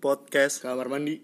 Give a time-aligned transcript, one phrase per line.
[0.00, 1.20] Podcast kamar mandi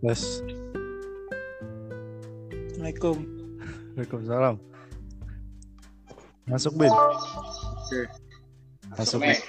[0.00, 0.40] Yes.
[2.72, 3.16] Assalamualaikum
[3.92, 4.56] Waalaikumsalam.
[6.48, 6.88] Masuk Bin.
[6.88, 8.08] Oke.
[8.96, 9.20] Masuk.
[9.20, 9.44] Mek.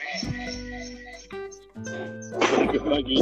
[2.83, 3.17] lagi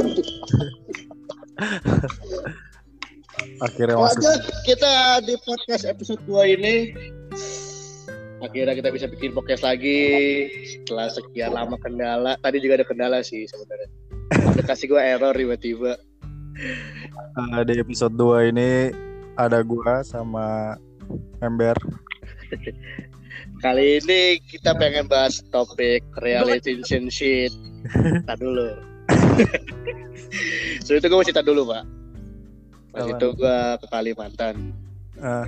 [3.58, 4.22] Akhirnya masuk.
[4.22, 4.92] Lanjut kita
[5.26, 6.74] di podcast episode 2 ini
[8.38, 10.46] Akhirnya kita bisa bikin podcast lagi.
[10.62, 13.90] Setelah sekian lama kendala Tadi juga ada kendala sih sebenarnya.
[14.54, 15.98] Aplikasi gue error tiba-tiba.
[16.58, 18.94] Eh, di episode 2 ini
[19.38, 20.78] ada gua sama
[21.42, 21.74] Ember.
[23.62, 27.50] Kali ini kita pengen bahas topik relationship
[28.28, 28.70] Tak dulu.
[30.84, 31.97] So itu gue mau cerita dulu pak
[32.98, 34.54] Pas itu gue ke Kalimantan.
[35.18, 35.44] Eh,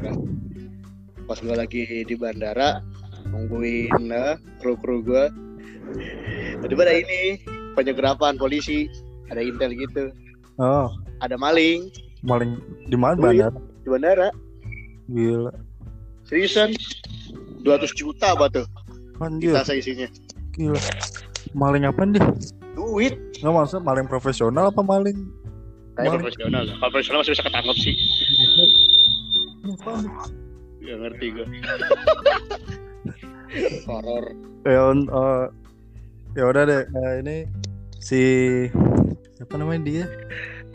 [1.27, 2.83] Pas gue lagi di bandara
[3.27, 5.25] Nungguin eh, kru-kru gue
[6.63, 7.43] Tiba ada ini
[7.75, 8.87] Penyegerapan polisi.
[9.31, 10.11] Ada intel gitu.
[10.59, 10.91] Oh,
[11.23, 11.87] Ada maling.
[12.21, 13.47] Maling di mana Oh, iya.
[13.51, 13.53] bandar?
[13.81, 14.29] di bandara.
[15.07, 15.53] Gila.
[16.27, 16.75] Seriusan?
[17.63, 18.67] 200 juta apa tuh?
[19.19, 20.09] Anjir, Kita isinya
[20.53, 20.81] gila.
[21.55, 22.27] Maling apa dia?
[22.75, 23.15] Duit.
[23.39, 25.31] Nggak maksud maling profesional apa maling?
[26.07, 26.23] Maling.
[26.25, 26.75] profesional lah.
[26.81, 27.95] Kalau profesional masih bisa ketangkep sih
[30.81, 31.47] Gak ngerti gue
[33.89, 34.25] Horor
[34.61, 35.45] Ya, eh,
[36.37, 36.85] ya udah deh.
[36.85, 37.37] Eh, ini
[37.97, 38.21] si
[39.41, 40.05] siapa namanya dia?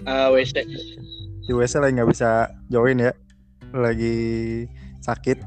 [0.09, 0.57] Ah, WC
[1.45, 3.13] Di WC lagi nggak bisa join ya.
[3.69, 4.65] Lagi
[5.05, 5.37] sakit.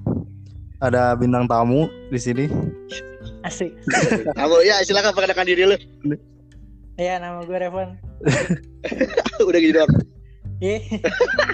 [0.79, 2.47] Ada bintang tamu di sini.
[3.43, 3.75] Asik.
[4.39, 5.75] Kamu ya silakan perkenalkan diri lu
[6.99, 7.95] Ya nama gue Revan.
[9.49, 9.91] Udah gitu doang
[10.59, 10.83] Ih,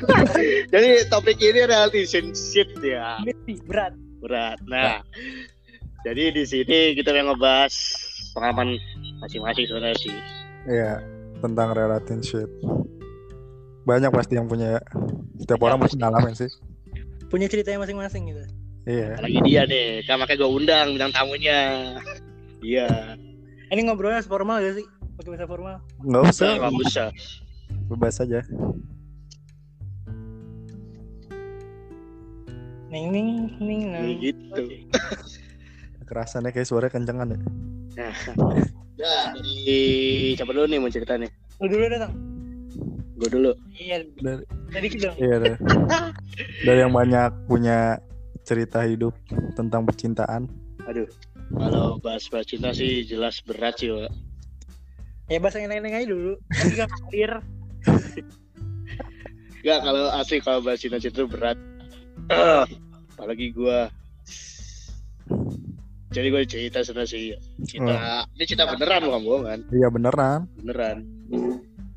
[0.72, 3.20] Jadi topik ini relationship ya
[3.68, 3.92] berat.
[4.24, 4.56] berat.
[4.64, 5.04] Nah,
[6.00, 7.68] jadi di sini kita yang ngebahas
[8.32, 8.80] pengalaman
[9.20, 10.16] masing-masing sebenarnya sih.
[10.64, 11.04] Iya,
[11.44, 12.48] tentang relationship.
[13.84, 14.80] Banyak pasti yang punya.
[14.80, 14.82] ya.
[15.44, 16.48] Setiap orang pasti ngalamin sih.
[17.28, 18.40] Punya ceritanya masing-masing gitu.
[18.88, 19.20] Iya.
[19.20, 21.60] Lagi dia nih, kan makanya gue undang bintang tamunya.
[22.64, 22.88] Iya,
[23.68, 24.86] Ini ngobrolnya formal gak sih?
[25.14, 25.76] Pakai bahasa formal.
[26.02, 27.08] Nggak usah, nggak usah.
[27.90, 28.40] bebas aja.
[32.90, 34.02] Ning ning ning nang.
[34.06, 34.62] Kayak gitu.
[36.04, 37.38] Kerasannya kayak suara kencengan ya.
[37.94, 38.14] Nah,
[39.00, 41.30] ya dari siapa dulu nih mau cerita nih?
[41.62, 42.12] Lu dulu datang.
[43.14, 43.50] Gue dulu.
[43.70, 44.42] Iya, Dari,
[44.74, 45.14] tadi kita.
[45.22, 45.54] iya dari,
[46.66, 48.02] dari yang banyak punya
[48.42, 49.14] cerita hidup
[49.54, 50.50] tentang percintaan.
[50.90, 51.06] Aduh,
[51.54, 54.10] kalau bahas-bahas cinta sih jelas berat sih, Pak.
[55.28, 56.32] Ya bahasa yang lain aja dulu.
[56.52, 57.32] Kan juga clear.
[59.64, 61.56] Gak kalau asli kalau bahas cinta-cinta itu berat.
[63.16, 63.88] Apalagi gua.
[66.14, 67.34] Jadi gue cerita sebenarnya sih.
[67.66, 70.46] Cinta, ini cinta beneran bukan bohongan, Iya beneran.
[70.62, 71.02] beneran.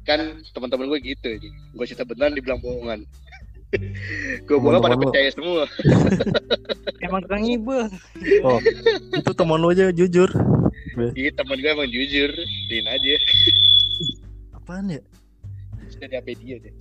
[0.09, 1.37] Kan teman-teman gue gitu,
[1.77, 3.05] gue cerita beneran dibilang bohongan.
[4.47, 5.69] gue bohong pada percaya semua.
[7.05, 7.77] Emang tukang ibu.
[8.41, 8.57] Oh,
[9.13, 10.33] itu teman lu aja jujur.
[11.13, 12.33] Iya teman gue emang jujur,
[12.67, 13.15] din aja.
[14.55, 15.01] Apaan ya?
[15.87, 16.73] Sudah di HP dia deh.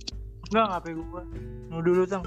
[0.51, 1.23] Enggak, ngapain gua.
[1.71, 2.23] Lu dulu, Tang.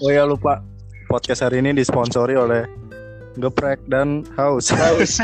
[0.00, 0.62] Oh ya lupa.
[1.10, 2.66] Podcast hari ini disponsori oleh
[3.38, 4.70] Geprek dan House.
[4.74, 5.18] Haus.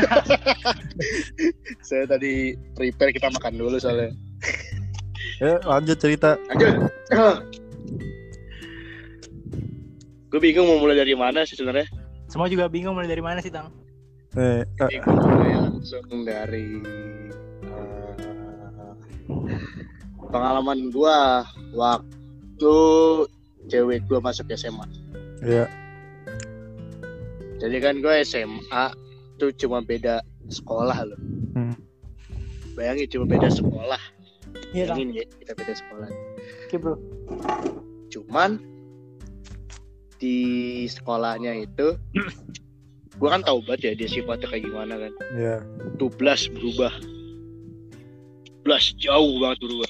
[1.87, 4.11] Saya tadi prepare kita makan dulu soalnya.
[5.39, 6.35] Ya, lanjut cerita.
[6.51, 6.91] Lanjut.
[10.27, 11.87] gue bingung mau mulai dari mana sih sebenarnya.
[12.27, 13.71] Semua juga bingung mulai dari mana sih, Tang?
[14.37, 16.77] Eh, eh, gue langsung dari
[17.65, 18.13] eh,
[20.29, 21.41] pengalaman gua
[21.73, 22.75] waktu
[23.65, 24.85] cewek gua masuk SMA.
[25.41, 25.65] ya,
[27.57, 28.83] Jadi kan gue SMA
[29.41, 30.21] tuh cuma beda
[30.53, 31.21] sekolah loh.
[31.57, 31.73] Hmm.
[32.77, 34.01] Bayangin cuma beda sekolah.
[34.69, 34.93] Iya.
[34.93, 36.09] Bayangin ya kita beda sekolah.
[36.69, 36.95] Oke, Bro.
[38.13, 38.61] Cuman
[40.21, 40.37] di
[40.85, 41.97] sekolahnya itu
[43.17, 45.13] gua kan tahu banget ya dia sifatnya kayak gimana kan.
[45.33, 45.55] ya.
[45.97, 46.93] Tuh Blas berubah.
[48.61, 49.89] Blas jauh banget berubah.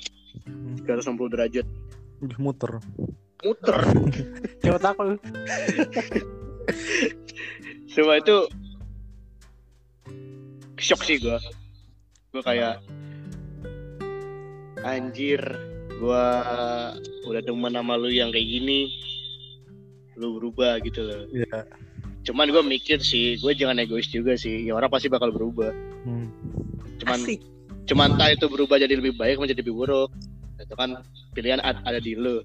[0.88, 1.68] 360 derajat.
[2.24, 2.71] Udah muter.
[3.44, 3.77] Muter.
[4.63, 5.15] Coba tak lu.
[7.91, 8.47] Semua itu
[10.79, 11.41] shock sih gua.
[12.31, 12.79] Gua kayak
[14.85, 15.41] anjir,
[16.00, 16.24] gua
[17.27, 18.88] udah demen sama lu yang kayak gini.
[20.15, 21.27] Lu berubah gitu loh.
[21.33, 21.65] Iya.
[22.27, 24.68] Cuman gue mikir sih, gue jangan egois juga sih.
[24.68, 25.71] Ya orang pasti bakal berubah.
[26.03, 26.27] Hmm.
[27.00, 27.39] Cuman Asik.
[27.88, 30.12] cuman entah itu berubah jadi lebih baik menjadi lebih buruk.
[30.57, 30.97] itu kan
[31.31, 32.41] pilihan ad- ada di lu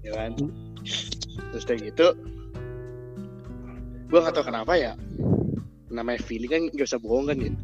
[0.00, 0.32] ya kan
[1.52, 2.16] terus kayak gitu
[4.08, 4.92] gue nggak tahu kenapa ya
[5.86, 7.60] namanya feeling kan gak usah bohong kan gitu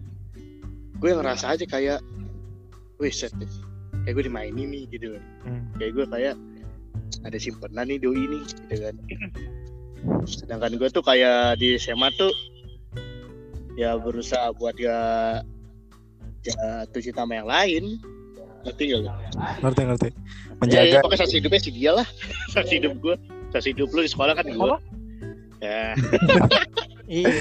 [1.01, 2.05] gue ngerasa aja kayak
[2.97, 3.49] wih set deh.
[4.05, 5.65] kayak gue dimainin nih gitu kan Hmm.
[5.77, 6.35] kayak gue kayak
[7.25, 8.95] ada simpenan nih doi nih gitu kan
[10.25, 12.33] sedangkan gue tuh kayak di SMA tuh
[13.79, 14.99] ya berusaha buat ya
[16.43, 17.85] jatuh cinta sama yang lain.
[18.67, 19.09] Ngerti gak lu?
[19.63, 20.09] ngerti ngerti.
[20.11, 20.91] Ya, menjaga.
[20.91, 22.07] ya, pokoknya sasi hidupnya si dia lah.
[22.55, 23.15] Sasi hidup gue
[23.49, 24.77] sasi hidup lu di sekolah kan gue
[25.65, 25.97] ya,
[27.09, 27.33] Iya.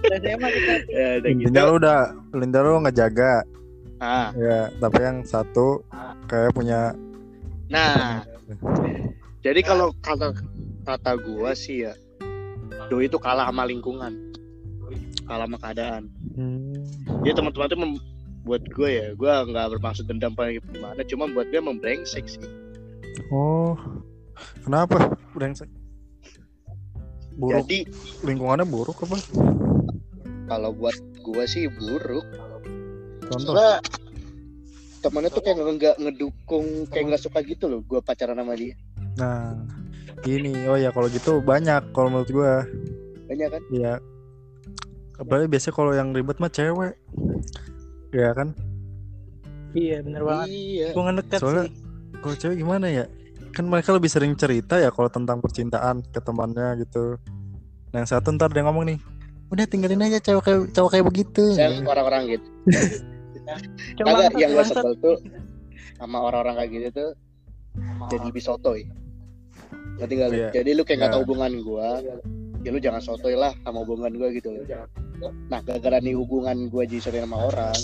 [0.00, 1.48] Ya udah gitu.
[1.50, 1.98] Intinya lu udah
[2.38, 3.42] intinya lu ngejaga.
[4.00, 4.30] Ah.
[4.38, 5.82] Ya tapi yang satu
[6.30, 6.94] kayak punya
[7.68, 8.22] nah.
[9.44, 10.36] Jadi kalau kata
[10.96, 11.94] kata gue sih ya
[12.90, 14.34] doi itu kalah sama lingkungan.
[15.24, 16.10] Kalah sama keadaan.
[16.34, 16.74] Hmm,
[17.22, 18.02] dia teman-teman mem-
[18.42, 22.42] buat gue ya gue nggak bermaksud dendam apa gimana cuma buat dia membrengsek sih.
[23.30, 23.76] Oh
[24.64, 25.68] kenapa brengsek?
[27.36, 27.68] Buruk.
[27.68, 27.86] Jadi
[28.26, 29.16] lingkungannya buruk apa?
[30.50, 32.26] kalau buat gue sih buruk.
[33.30, 33.54] Contoh.
[33.54, 33.78] Soalnya
[34.98, 38.74] temennya tuh kayak nggak ngedukung kayak nggak suka gitu loh gue pacaran sama dia.
[39.14, 39.54] Nah
[40.20, 42.54] gini oh ya kalau gitu banyak kalau menurut gua.
[43.26, 43.62] Banyak kan?
[43.70, 43.94] Ya
[45.20, 46.96] apalagi biasanya kalau yang ribet mah cewek.
[48.10, 48.56] Ya kan?
[49.70, 50.48] Iya bener banget.
[50.50, 50.86] iya.
[50.90, 51.74] Gue ngedekat Soalnya- sih.
[52.20, 53.04] kalau cewek gimana ya?
[53.52, 57.20] Kan mereka lebih sering cerita ya kalau tentang percintaan ke temannya gitu.
[57.92, 58.98] Nah yang satu ntar dia ngomong nih
[59.50, 61.44] udah tinggalin aja cowok kayak cowok kayak begitu.
[61.54, 62.48] Saya orang-orang gitu.
[63.98, 65.16] Coba Kagak yang gue sebel tuh
[65.98, 67.10] sama orang-orang kayak gitu tuh
[68.10, 68.86] jadi bisotoy
[70.00, 70.36] ngerti gak lu?
[70.40, 70.48] Iya.
[70.56, 71.16] jadi lu kayak nggak Iya.
[71.20, 71.88] tahu hubungan gue
[72.60, 74.50] ya lu jangan sotoy lah sama hubungan gue gitu.
[75.20, 77.76] Loh nah gara-gara nih hubungan gue jadi sering sama orang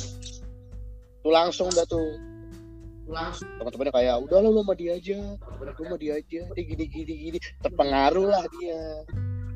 [1.26, 2.06] tuh langsung dah tuh.
[3.06, 3.46] Langsung.
[3.58, 5.18] Teman-temannya kayak udah lo sama dia aja.
[5.62, 6.40] Lu sama dia aja.
[6.54, 7.38] Dia gini gini gini.
[7.62, 8.80] Terpengaruh lah dia.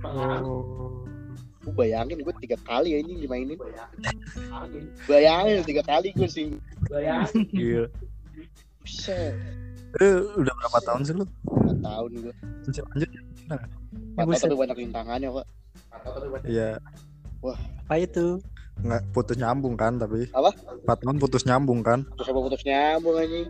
[0.02, 1.02] Oh.
[1.60, 3.58] gue bayangin gue tiga kali ya ini dimainin.
[5.06, 5.60] Bayangin.
[5.62, 6.56] Tiga kali gue sih.
[7.54, 7.86] Gila.
[8.80, 9.36] bisa
[9.98, 13.10] Eh, udah berapa tahun sih lu empat tahun gue Lanjut, lanjut.
[14.14, 15.46] empat tahun tapi banyak rintangannya kok
[16.46, 16.78] Iya,
[17.42, 18.38] Apa itu?
[18.80, 20.24] nggak putus nyambung kan tapi.
[20.30, 20.54] Apa?
[20.56, 22.00] Empat tahun putus nyambung kan?
[22.14, 23.46] terus apa putus nyambung anjing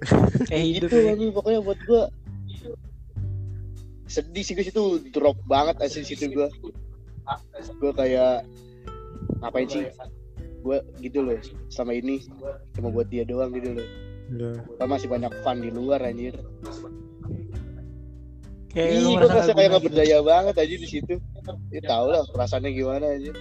[0.54, 1.12] Eh hidup gitu ya.
[1.12, 2.02] anjing pokoknya buat gue
[4.06, 6.48] sedih sih gue situ drop banget asli situ gue
[7.76, 8.42] gue kayak
[9.38, 9.86] ngapain sih
[10.60, 11.36] gue gitu loh
[11.68, 12.18] selama ini
[12.72, 13.86] cuma buat dia doang gitu loh
[14.30, 14.52] Iya.
[14.78, 16.38] Kan masih banyak fun di luar anjir
[18.70, 21.14] Kayak Ih, gue ngerasa nggak kayak gak berdaya banget aja di situ.
[21.74, 23.34] Ya tau lah perasaannya gimana aja.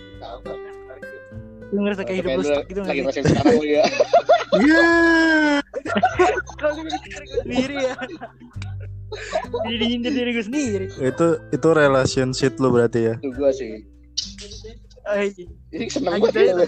[1.70, 3.84] Lu ngerasa kayak hidup lu stuck gitu lagi ngerasain sekarang lu ya.
[4.58, 4.90] Iya.
[6.58, 6.90] Gue gue
[7.46, 7.94] sendiri ya.
[9.70, 10.86] Jadi diinjek diri gue sendiri.
[10.98, 13.16] Itu itu relationship lu berarti ya.
[13.22, 13.86] Itu gue sih.
[15.14, 15.30] Eh,
[15.78, 16.66] Ini seneng banget ya.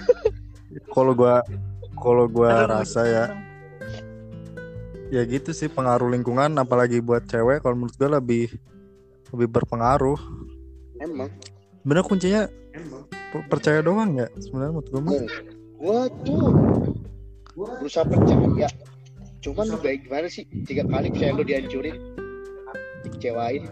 [0.94, 1.42] Kalau gua
[1.98, 3.26] kalau gua aduh, rasa ya
[5.12, 8.48] ya gitu sih pengaruh lingkungan apalagi buat cewek kalau menurut gua lebih
[9.36, 10.18] lebih berpengaruh.
[11.04, 11.28] Emang.
[11.84, 12.48] Bener kuncinya
[13.36, 15.14] per- percaya doang ya sebenarnya menurut gua mah.
[15.82, 16.46] Gue tuh
[17.58, 18.70] berusaha percaya.
[19.42, 20.46] Cuman lu baik gimana sih?
[20.64, 21.98] Tiga kali percaya lu dihancurin.
[23.04, 23.66] Dikecewain.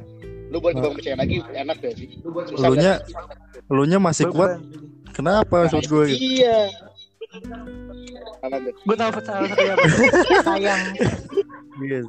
[0.49, 2.17] Lu buat gue percaya lagi enak gak sih?
[2.49, 3.69] Susah Elunya nggak?
[3.69, 4.57] elunya masih kuat.
[5.13, 6.17] Kenapa maksud gua gitu?
[6.41, 6.88] Iya.
[7.29, 8.73] Apa tuh?
[8.73, 9.79] Gue tau salah satu yang
[10.47, 10.81] sayang.
[11.79, 11.99] Iya.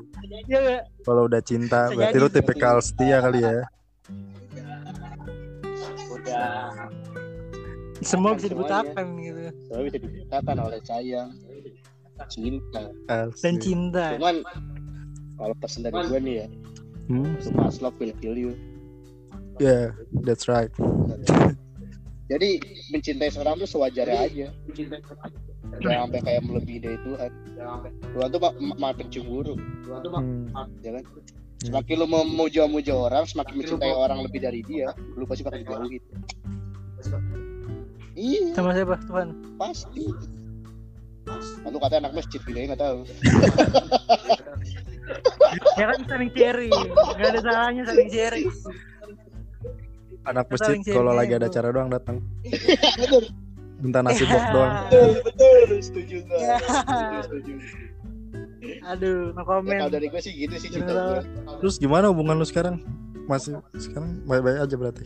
[0.49, 0.83] Iya gak?
[1.05, 3.61] Kalau udah cinta Bisa berarti lu tipikal setia kali ya.
[8.01, 8.81] Semua bisa Semuanya.
[8.89, 9.41] dibutakan gitu.
[9.69, 11.29] Soalnya bisa dibutakan oleh sayang.
[12.29, 12.83] Cinta.
[13.37, 14.05] Dan cinta.
[14.17, 14.37] Cuman
[15.37, 16.49] kalau pesan dari gue nih ya,
[17.11, 18.55] Hmm, must love will kill you.
[19.59, 19.91] yeah,
[20.23, 20.71] that's right.
[22.31, 22.51] Jadi
[22.89, 24.47] mencintai seorang tuh sewajarnya aja.
[25.83, 27.31] Jangan sampai kayak melebihi dari Tuhan.
[28.15, 30.47] Tuhan tuh ma- ma- maha pencemburu, Hmm.
[30.81, 31.05] ya kan?
[31.61, 36.03] Semakin lu memuja-muja orang, semakin mencintai orang lebih dari dia, lu pasti bakal dijauhin.
[38.15, 39.29] Iya, Sama siapa Tuhan?
[39.57, 40.05] pasti.
[41.63, 42.99] Lalu katanya anak masjid, gila nggak tahu.
[45.75, 46.71] Ya kan saling sharing.
[47.19, 48.47] Gak ada salahnya saling sharing.
[50.23, 52.21] Anak masjid kalau lagi ada acara doang datang.
[52.97, 53.25] Betul,
[53.81, 54.73] Minta nasi box doang.
[54.85, 56.37] betul, betul, setuju gua.
[56.39, 56.57] Ya.
[56.61, 57.53] Setuju, setuju.
[58.83, 59.81] Aduh, no Ya, comment.
[59.81, 61.21] kalau dari gue sih gitu sih cinta gue.
[61.59, 62.85] Terus gimana hubungan lu sekarang?
[63.25, 65.05] Masih sekarang baik-baik aja berarti.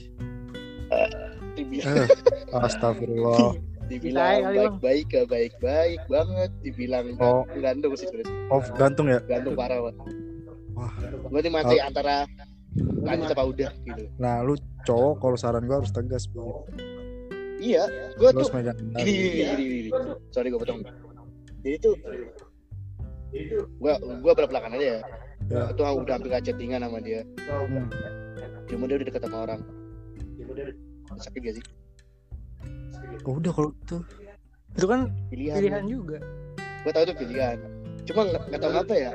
[1.55, 2.09] Tibi- Eh,
[2.53, 3.55] astagfirullah.
[3.85, 7.45] dibilang baik-baik gak baik-baik banget dibilang Oh.
[7.55, 9.21] gantung sih sebenarnya Off gantung ya.
[9.23, 10.09] gantung parah banget
[10.73, 10.89] Wah.
[11.05, 12.25] gue nih masih antara
[13.05, 16.65] lanjut apa udah gitu Nah, lu cowok kalau saran gua harus tegas, Bu.
[17.59, 19.15] iya gue tuh megang gini, gini,
[19.57, 19.91] gini, gini.
[20.29, 20.85] sorry gue potong
[21.65, 21.97] jadi tuh
[23.55, 25.01] gue gue belak belakan aja ya
[25.45, 25.69] Ya.
[25.69, 27.85] itu udah hampir chattingan sama dia Hmm.
[28.65, 29.61] cuma dia udah deket sama orang
[31.21, 31.65] sakit gak sih
[33.25, 33.97] Oh, udah kalau itu.
[34.77, 36.19] Itu kan pilihan, pilihan juga.
[36.57, 37.57] gue tau itu pilihan
[38.05, 39.13] cuma nggak tahu apa ya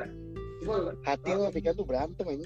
[1.02, 2.46] hati sama pikiran tuh berantem ini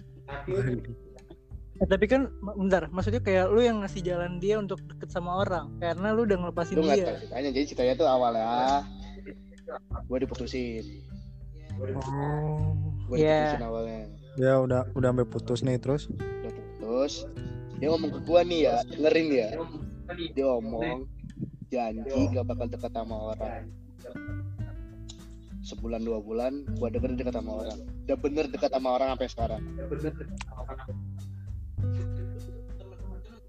[1.74, 5.74] Eh, tapi kan bentar, maksudnya kayak lu yang ngasih jalan dia untuk deket sama orang
[5.78, 7.06] karena lu udah ngelepasin lu nggak dia.
[7.08, 8.48] tahu ceritanya jadi ceritanya tuh awalnya
[10.04, 10.86] gue diputusin
[11.74, 12.78] Oh.
[13.08, 13.58] gue Iya.
[13.58, 14.02] diputusin awalnya
[14.34, 16.10] Ya udah udah sampai putus nih terus.
[16.10, 17.14] udah putus
[17.76, 19.50] dia ngomong ke gua nih ya dengerin ya
[20.30, 21.04] dia ngomong
[21.68, 23.66] janji gak bakal dekat sama orang
[25.60, 29.62] sebulan dua bulan gua denger dekat sama orang udah bener dekat sama orang sampai sekarang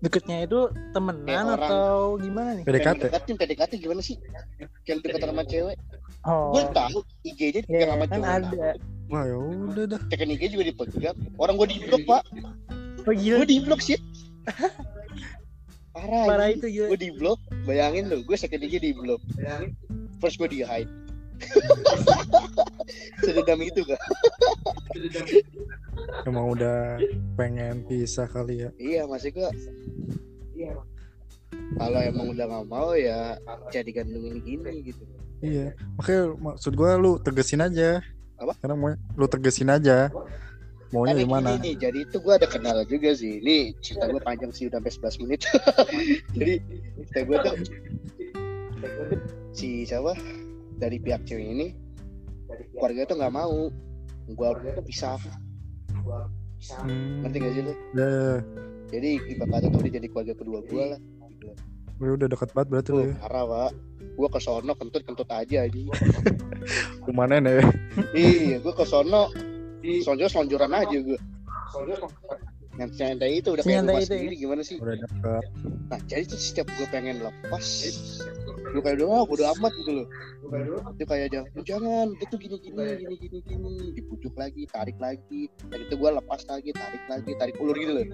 [0.05, 0.61] Deketnya itu
[0.93, 1.65] temenan orang.
[1.65, 2.65] atau gimana nih?
[2.65, 3.01] PDKT.
[3.03, 4.21] deketin PDKT gimana sih
[4.85, 5.77] kayak dekat sama cewek
[6.23, 6.53] Oh.
[6.53, 8.69] gua tahu IG-nya Ya, dipegang sama kan cowok ada.
[9.07, 10.01] Wah, ya udah dah.
[10.09, 12.23] cekin IG juga dipegang orang gua di blok pak
[13.03, 13.99] Oh gila, gua di blok sih
[15.91, 16.87] parah, parah itu gila.
[16.91, 19.21] gue di blok bayangin tuh gue second IG di blok
[20.19, 20.89] first gue di hide
[23.25, 24.01] sedendam itu kan
[26.25, 27.01] Emang udah
[27.35, 28.71] pengen pisah kali ya.
[28.77, 29.49] iya masih gue
[31.75, 33.39] kalau emang udah nggak mau ya
[33.71, 35.03] jadi gantungin gini gitu
[35.45, 35.77] Iya.
[36.01, 38.01] Makanya maksud gua lu tegesin aja.
[38.41, 38.57] Apa?
[38.65, 40.09] Karena mau lu tegesin aja.
[40.89, 41.49] Maunya Karena gimana?
[41.61, 44.79] gini nih, jadi itu gue ada kenal juga sih ini cerita gue panjang sih udah
[44.81, 45.41] sampai 11 menit
[46.39, 46.55] jadi
[46.97, 47.55] cerita gue tuh
[49.51, 50.15] si siapa
[50.77, 51.67] dari pihak cewek ini
[52.75, 53.71] keluarga tuh nggak mau.
[54.25, 55.19] Gue tuh pisah
[56.81, 57.73] Hmm, ngerti gak sih lu?
[57.93, 58.35] Ya, ya.
[58.89, 61.01] jadi ibaratnya tuh dia jadi keluarga kedua gue lah.
[62.01, 63.15] Lu udah deket banget berarti lu ya.
[63.21, 63.71] parah pak
[64.15, 65.81] gue ke sono kentut kentut aja aja
[67.05, 67.61] Ke mana ya?
[68.17, 69.29] iya gue ke sono.
[70.01, 71.19] Sonjo selonjoran aja gue
[72.75, 74.09] yang santai itu udah kayak rumah itu ya?
[74.19, 74.77] sendiri gimana sih?
[74.81, 75.45] Udah deket.
[75.93, 77.67] nah jadi tuh setiap gue pengen lepas
[78.65, 80.07] gue kayak udah ah udah amat gitu loh.
[80.97, 83.73] Dia kayak aja "Lu jangan itu gini gini gini gini gini.
[83.93, 85.53] Dipujuk lagi tarik lagi.
[85.69, 88.07] Dan itu gue lepas lagi tarik lagi tarik ulur gitu loh.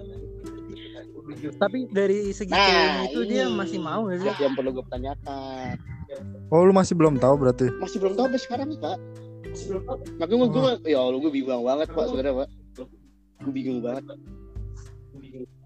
[1.55, 4.31] Tapi dari segi Nah, itu dia masih mau gak sih?
[4.43, 5.75] yang perlu gue tanyakan
[6.51, 7.71] Oh, lu masih belum tahu berarti?
[7.79, 8.97] masih belum tahu sampai sekarang pak
[10.19, 12.47] makanya gue ya Allah gue bingung banget pak sebenarnya pak.
[13.41, 14.03] Gue bingung banget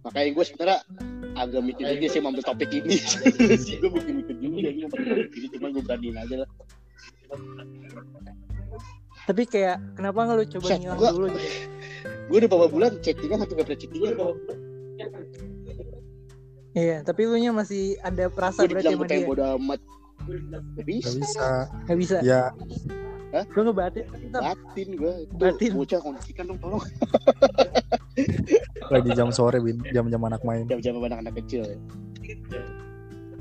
[0.02, 0.80] makanya gue sebenarnya
[1.36, 2.96] agak mikir juga sih mengambil topik ini
[3.66, 4.88] sih gue mikir-mikir juga ya
[5.28, 6.50] jadi cuma gue beraniin aja lah
[9.26, 11.50] Tapi kayak kenapa nggak lu coba Set, ngilang gua- dulu gitu?
[12.26, 14.14] gue udah beberapa bulan chattingan hampir gak pernah chattingan
[16.76, 19.26] Iya, tapi lu nya masih ada perasa gue berarti sama gue dia.
[19.26, 19.80] bodo amat
[20.76, 21.48] gak bisa Gak bisa.
[21.84, 22.18] Gak bisa.
[22.22, 22.42] Ya,
[23.52, 24.04] Lu ngebatin.
[24.08, 24.42] Tetap.
[24.46, 25.72] batin gue Batin.
[25.74, 26.80] bocah kondisikan dong tolong
[28.94, 29.82] lagi jam sore, Bin.
[29.92, 30.66] Jam-jam anak main.
[30.68, 31.78] jam-jam anak-anak kecil ya.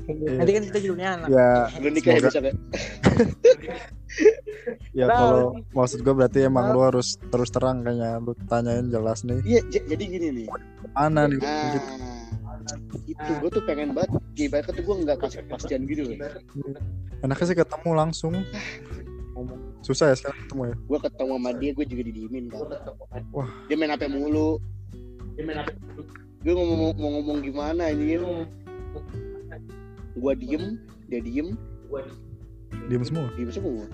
[0.05, 1.27] Nanti kan kita judulnya anak.
[1.33, 1.49] Ya,
[1.81, 2.53] lu nikah ya besok ya?
[4.95, 8.15] Ya kalau maksud gue berarti emang lu harus terus terang kayaknya.
[8.23, 9.43] Lu tanyain jelas nih.
[9.43, 10.47] Iya j- jadi gini nih.
[10.95, 11.39] Mana nih?
[11.43, 16.17] Nah itu gue tuh pengen banget ibaratnya tuh gue nggak kasih kepastian gitu loh.
[17.21, 18.33] Enaknya sih ketemu langsung
[19.35, 19.59] ngomong.
[19.83, 20.75] Susah ya sekarang ketemu ya?
[20.87, 22.59] Gue ketemu sama dia gue juga didiemin kan
[23.35, 23.49] Wah.
[23.67, 24.57] dia main hp mulu.
[26.45, 28.17] Gue mau, mau, mau ngomong gimana ini
[30.15, 30.79] gue diem
[31.11, 31.53] dia diem.
[32.87, 33.03] Diem.
[33.03, 33.27] Semua?
[33.35, 33.83] Diem semua.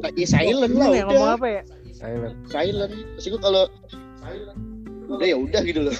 [0.00, 1.36] Nah, ya silent lah ya ngomong udah.
[1.36, 1.62] apa ya?
[1.92, 2.34] silent.
[2.48, 2.92] Silent.
[3.20, 3.68] Terus gue kalau
[5.12, 5.96] udah ya udah gitu loh.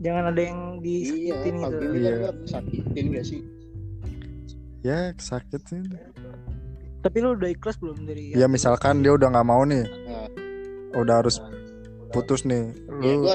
[0.00, 1.84] Jangan ada yang iya disakitin gitu.
[1.98, 2.10] Iya.
[2.14, 3.40] kan gue sakitin gak sih
[4.80, 5.80] ya sakit sih
[7.00, 9.88] Tapi lu udah ikhlas belum dari ya misalkan dia udah nggak mau nih.
[10.04, 10.28] Nah.
[10.92, 11.40] udah harus
[12.10, 12.76] putus nih.
[13.00, 13.32] Ya lu gue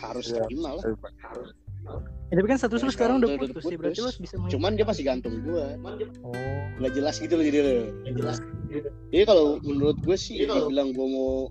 [0.00, 0.42] harus Iya.
[0.44, 0.82] terima lah.
[2.30, 4.06] Ya, tapi kan status lu sekarang udah Udah- udah putus, ya berarti lu putus.
[4.06, 4.50] harus bisa main.
[4.50, 5.64] cuman dia masih gantung gue
[6.22, 6.34] oh.
[6.78, 8.36] Nggak jelas gitu loh jadi loh jelas.
[9.10, 11.50] Jadi kalau menurut gue sih dia bilang gue mau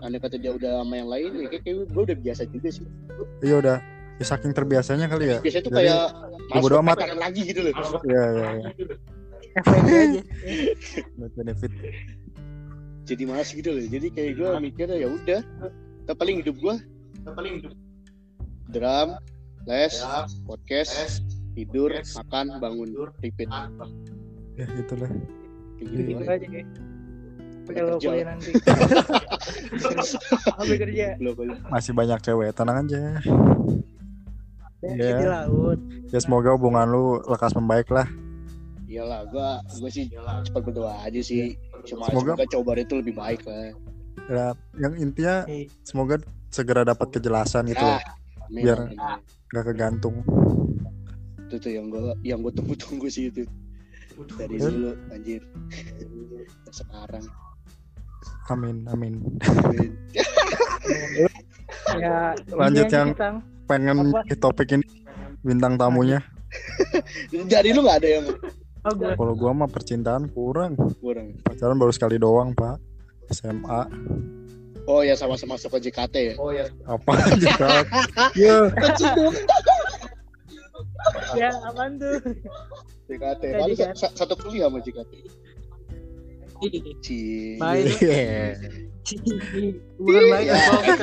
[0.00, 2.86] aneh kata dia udah sama yang lain ya kayak, kayak gue udah biasa juga sih.
[3.40, 3.76] Iya udah
[4.22, 6.02] ya saking terbiasanya kali ya biasanya tuh Jadi, kayak
[6.48, 6.96] males bodo mau amat.
[7.18, 7.72] lagi gitu loh
[8.06, 8.70] ya ya ya
[9.52, 10.22] FYP aja.
[11.18, 11.70] Buat benefit
[13.02, 15.40] jadi malas gitu loh jadi kayak gue mikirnya ya udah
[16.06, 16.74] tapi paling hidup gue
[17.26, 17.74] paling hidup
[18.70, 19.18] drum
[19.66, 19.94] les
[20.46, 21.20] podcast
[21.52, 23.50] tidur makan bangun repeat
[24.54, 25.10] ya gitulah
[25.76, 26.66] Kayak gitu Gitu aja kayak.
[27.62, 27.94] Kerja.
[27.98, 28.50] kuliah nanti.
[30.82, 31.06] Kerja.
[31.70, 33.18] Masih banyak cewek tenang aja
[34.82, 35.14] Iya.
[35.16, 35.78] Di laut.
[36.10, 38.04] ya semoga hubungan lu lekas membaik lah.
[38.84, 41.54] Iyalah gua gua sih cepat berdoa aja sih.
[41.82, 43.70] Cuma Semoga- semoga coba itu lebih baik lah.
[44.28, 44.46] Ya,
[44.76, 47.98] yang intinya Eh, semoga segera dapat kejelasan gitu loh.
[48.44, 48.90] Amin, Biar-
[49.48, 50.20] nggak kegantung.
[51.46, 53.46] Itu tuh yang gua yang gua tunggu-tunggu sih itu.
[54.34, 54.68] Dari Ya.
[54.68, 55.40] dulu anjir.
[56.68, 57.24] Sekarang.
[58.48, 59.14] Amin amin.
[59.62, 59.90] Amin.
[61.92, 63.36] Ya, Lanjut yang- sih, Tang.
[63.64, 64.24] Pengen Apa?
[64.24, 64.86] ke topik ini
[65.40, 66.20] bintang tamunya
[67.52, 68.26] dari lu nggak ada yang
[68.82, 69.14] Oh, gue.
[69.14, 72.82] kalau gua mah percintaan kurang kurang pacaran baru sekali doang pak
[73.30, 73.86] SMA
[74.84, 77.84] oh ya sama-sama masuk ke JKT ya oh ya apa aja Kak?
[78.34, 78.56] ya
[81.32, 82.18] Ya, apaan tuh?
[83.06, 83.94] JKT Jadi Paling kan.
[83.94, 85.12] sa- satu kuliah sama JKT
[87.02, 87.58] Cie.
[87.58, 87.86] Baik.
[87.98, 88.54] Iya.
[89.98, 90.46] Bukan baik.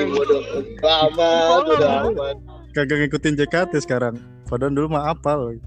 [0.09, 0.41] Bodoh.
[0.79, 2.35] Udah amat, udah amat.
[2.71, 5.57] Kagak ngikutin JKT sekarang padahal dulu mah apal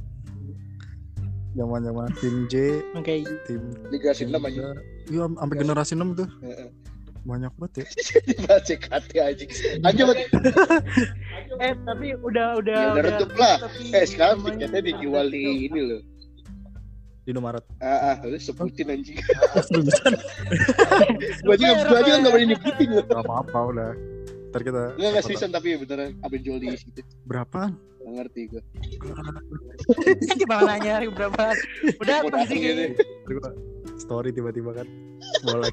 [1.53, 4.73] zaman zaman tim J Oke, tim Liga Sinem aja.
[5.07, 6.69] iya sampai generasi 6 tuh Heeh.
[7.23, 7.87] banyak banget ya
[8.61, 9.45] JKT aja.
[9.81, 10.03] Aja
[11.61, 13.57] eh tapi udah udah Ya udah redup lah.
[13.61, 16.01] tapi Eh sekarang tiketnya dijual di ini loh.
[17.23, 19.15] di Indomaret Ah, ah, lu sebutin anjing.
[19.69, 20.13] seriusan
[21.43, 23.05] Gua aja gua aja nggak berani nyebutin loh.
[23.05, 23.91] nggak apa-apa udah
[24.53, 27.01] ntar kita Enggak enggak seriusan tapi beneran abis jual di situ.
[27.25, 27.73] berapaan?
[28.05, 28.63] Nggak ngerti gua.
[30.43, 31.57] gimana nanya hari berapa?
[31.97, 32.85] Udah apa sih gitu.
[33.97, 34.87] Story tiba-tiba kan.
[35.47, 35.73] Boleh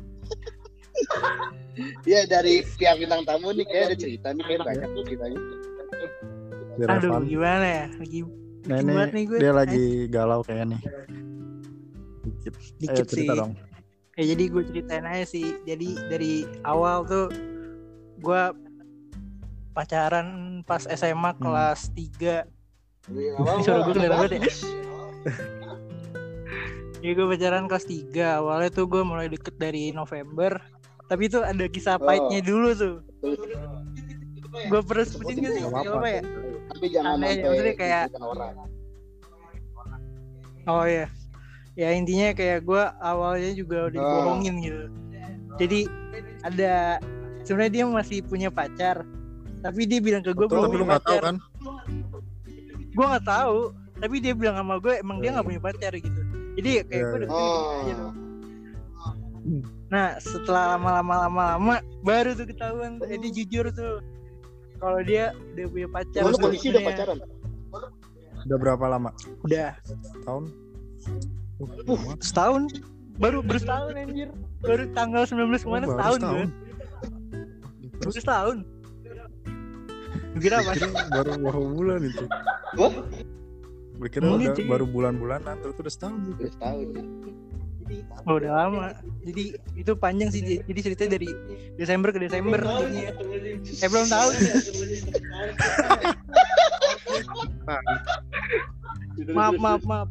[2.03, 5.39] Ya dari pihak bintang tamu nih kayak ada cerita nih kayak banyak nih ceritanya.
[6.87, 7.85] aduh gimana ya?
[7.99, 8.19] Lagi
[8.67, 9.37] nah ini nih gue.
[9.39, 10.81] dia lagi galau kayak nih.
[12.27, 12.53] Dikit.
[12.55, 13.11] Ayo dikit sih.
[13.23, 13.51] cerita dong.
[14.19, 15.47] Ya jadi gue ceritain aja sih.
[15.63, 16.33] Jadi dari
[16.67, 17.31] awal tuh
[18.19, 18.41] gue
[19.79, 20.27] pacaran
[20.61, 21.39] pas SMA Hmm.
[21.39, 22.43] kelas 3
[23.07, 24.41] Ini suara gue kedengeran banget ya.
[26.99, 30.59] Ya gue pacaran kelas 3 Awalnya tuh gue mulai deket dari November
[31.07, 32.03] Tapi itu ada kisah Oh.
[32.03, 32.95] pahitnya dulu tuh
[34.61, 35.61] Gue pernah sebutin gak sih?
[35.61, 35.95] Gak apa-apa.
[35.95, 36.21] apa ya?
[36.69, 38.53] Tapi jangan Aneh, sampai maksudnya kayak- orang.
[40.65, 41.07] Oh iya
[41.73, 44.05] Ya intinya kayak gue awalnya juga udah Oh.
[44.05, 44.83] dibohongin gitu
[45.55, 45.79] Jadi
[46.41, 46.99] ada
[47.41, 49.07] sebenarnya dia masih punya pacar
[49.59, 51.35] Tapi dia bilang ke gue Betul, belum punya nggak tahu pacar kan
[52.89, 53.57] Gue gak tahu
[53.99, 56.21] Tapi dia bilang sama gue emang dia gak punya pacar gitu
[56.59, 57.27] Jadi kayak Iya, gue iya.
[57.27, 58.09] aja tuh.
[58.09, 59.61] Oh.
[59.89, 64.03] Nah setelah lama-lama lama-lama baru tuh ketahuan jadi jujur tuh
[64.79, 66.21] kalau dia udah punya pacar.
[66.23, 67.17] Lu kondisi udah pacaran?
[68.39, 69.11] udah berapa lama
[69.43, 69.75] Udah
[70.23, 70.47] tahun
[71.59, 72.71] uh, setahun
[73.19, 74.29] baru baru setahun anjir.
[74.63, 76.35] Baru tanggal 19 kemarin Oh, setahun setahun.
[76.39, 76.49] kan.
[77.99, 78.57] Terus Baru setahun.
[80.37, 80.77] Kira apa?
[81.09, 82.25] baru baru bulan itu.
[82.29, 82.89] Kira
[83.99, 86.19] Mungkin udah baru bulan-bulanan terus udah setahun.
[86.37, 86.87] Udah setahun.
[86.95, 87.03] ya.
[88.29, 88.93] Oh, udah lama.
[89.25, 90.61] Jadi itu panjang sih.
[90.61, 91.29] Jadi ceritanya dari
[91.75, 92.61] Desember ke Desember.
[92.61, 94.29] Eh belum tahu.
[99.35, 100.07] maaf maaf maaf.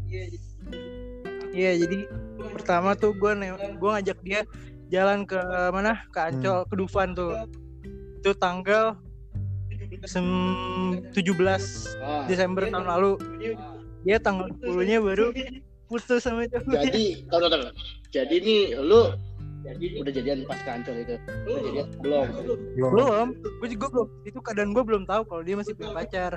[1.54, 2.04] Iya jadi
[2.52, 3.32] pertama tuh gue
[3.78, 4.44] gue ngajak dia
[4.92, 5.38] jalan ke
[5.72, 7.48] mana ke Ancol ke Dufan tuh
[8.18, 8.98] itu tanggal
[10.04, 11.14] 17
[11.98, 13.10] Ah, Desember tahun lalu
[14.06, 15.34] dia tanggal 10 nya baru
[15.88, 17.72] putus sama itu jadi, tahu tahu tahu.
[18.12, 19.12] Jadi nih lu
[20.00, 21.16] udah jadian pas kancol itu.
[21.48, 22.26] Udah jadian belum.
[22.76, 22.90] Belum.
[22.92, 23.26] belum
[23.58, 26.32] gue juga belum itu keadaan gue belum tahu kalau dia masih punya pacar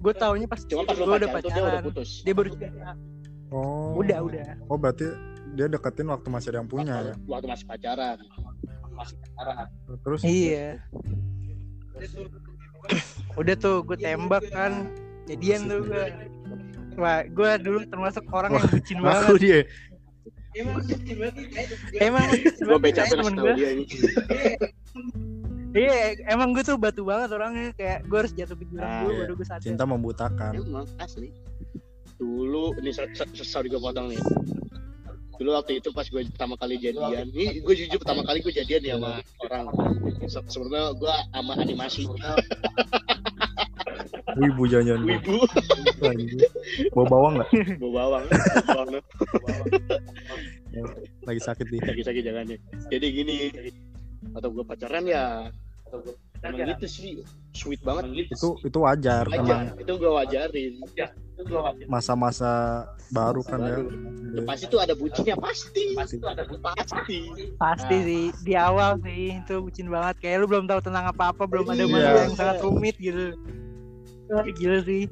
[0.00, 2.10] gue taunya pas Cuma pas lu gue udah pacaran tuh dia udah putus.
[2.24, 2.92] dia baru cerita.
[3.50, 3.98] Oh.
[3.98, 5.10] udah udah Oh berarti
[5.58, 7.14] dia deketin waktu masih ada yang punya ya.
[7.28, 8.16] Waktu masih pacaran.
[8.96, 9.66] Masih pacaran.
[10.00, 10.80] Terus iya
[13.40, 14.90] udah tuh gue tembak kan
[15.26, 16.04] jadian tuh gue
[16.98, 19.60] wah gue dulu termasuk orang yang bucin aku banget dia.
[22.02, 22.26] emang
[22.58, 23.70] temen terus tahu gue dia
[25.70, 29.12] iya emang gue tuh batu banget orangnya kayak gue harus jatuh ke jurang Ah, dulu
[29.14, 29.20] iya.
[29.22, 30.52] baru gue sadar Cinta membutakan.
[30.58, 31.30] Emang asli.
[32.18, 32.90] Dulu ini
[33.38, 34.18] sorry gue potong nih.
[35.40, 38.82] Dulu waktu itu pas gue pertama kali jadian, ini gue jujur pertama kali gue jadian
[38.84, 39.64] ya sama orang.
[40.28, 42.04] Se- Sebenarnya gue sama animasi.
[44.30, 45.36] Wibu jangan Wibu,
[46.92, 47.48] Bawa bawang nggak?
[47.80, 48.24] bawa bawang,
[48.68, 49.00] bawang lu.
[51.24, 51.80] Lagi sakit nih.
[51.82, 52.58] sakit-sakit jangan ya.
[52.88, 53.34] Jadi gini,
[54.30, 55.48] atau gue pacaran ya,
[56.40, 57.10] emang gitu sih
[57.52, 60.72] sweet banget itu itu wajar aja emang itu gue wajarin
[61.86, 63.88] masa-masa baru kan ya Baru.
[64.30, 66.16] Ya, pasti tuh ada bucinnya pasti pasti
[67.58, 68.04] Pasti Nah.
[68.06, 71.82] sih di awal sih itu bucin banget kayak lu belum tahu tentang apa-apa belum ada
[71.82, 71.88] Iya.
[71.88, 73.34] masa yang sangat rumit gitu.
[74.54, 75.10] Gila sih.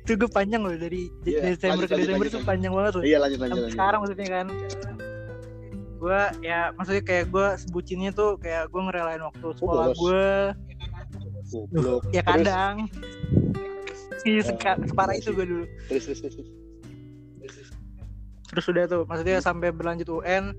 [0.00, 2.48] Itu gue panjang loh dari Iya, Desember lanjut, ke Desember lanjut, tuh lanjut.
[2.48, 3.04] panjang banget loh.
[3.04, 4.46] iya lanjut lanjut sekarang maksudnya kan.
[5.98, 9.98] Gue ya maksudnya kayak gue sebucinnya tuh kayak gue ngerelain waktu sekolah bolos.
[9.98, 10.26] gue
[11.48, 12.02] Goblok.
[12.10, 12.86] ya kadang.
[14.18, 15.64] Sih seka- separah itu gue dulu.
[15.88, 16.48] terus terus terus, terus.
[18.48, 20.56] Terus udah tuh maksudnya sampai berlanjut UN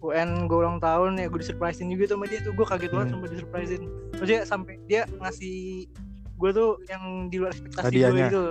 [0.00, 3.06] UN gue ulang tahun ya gue disurprisein juga tuh sama dia tuh gue kaget banget
[3.06, 3.14] Hmm.
[3.14, 5.86] sampai disurprisein maksudnya sampai dia ngasih
[6.34, 8.44] gue tuh yang di luar ekspektasi gue gitu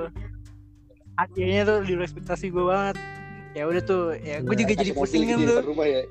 [1.13, 2.95] hadiahnya tuh di luar ekspektasi gue banget
[3.51, 5.67] ya udah tuh ya gue juga jadi Kasih mobil pusing kan gitu di tuh depan
[5.67, 6.01] rumah ya.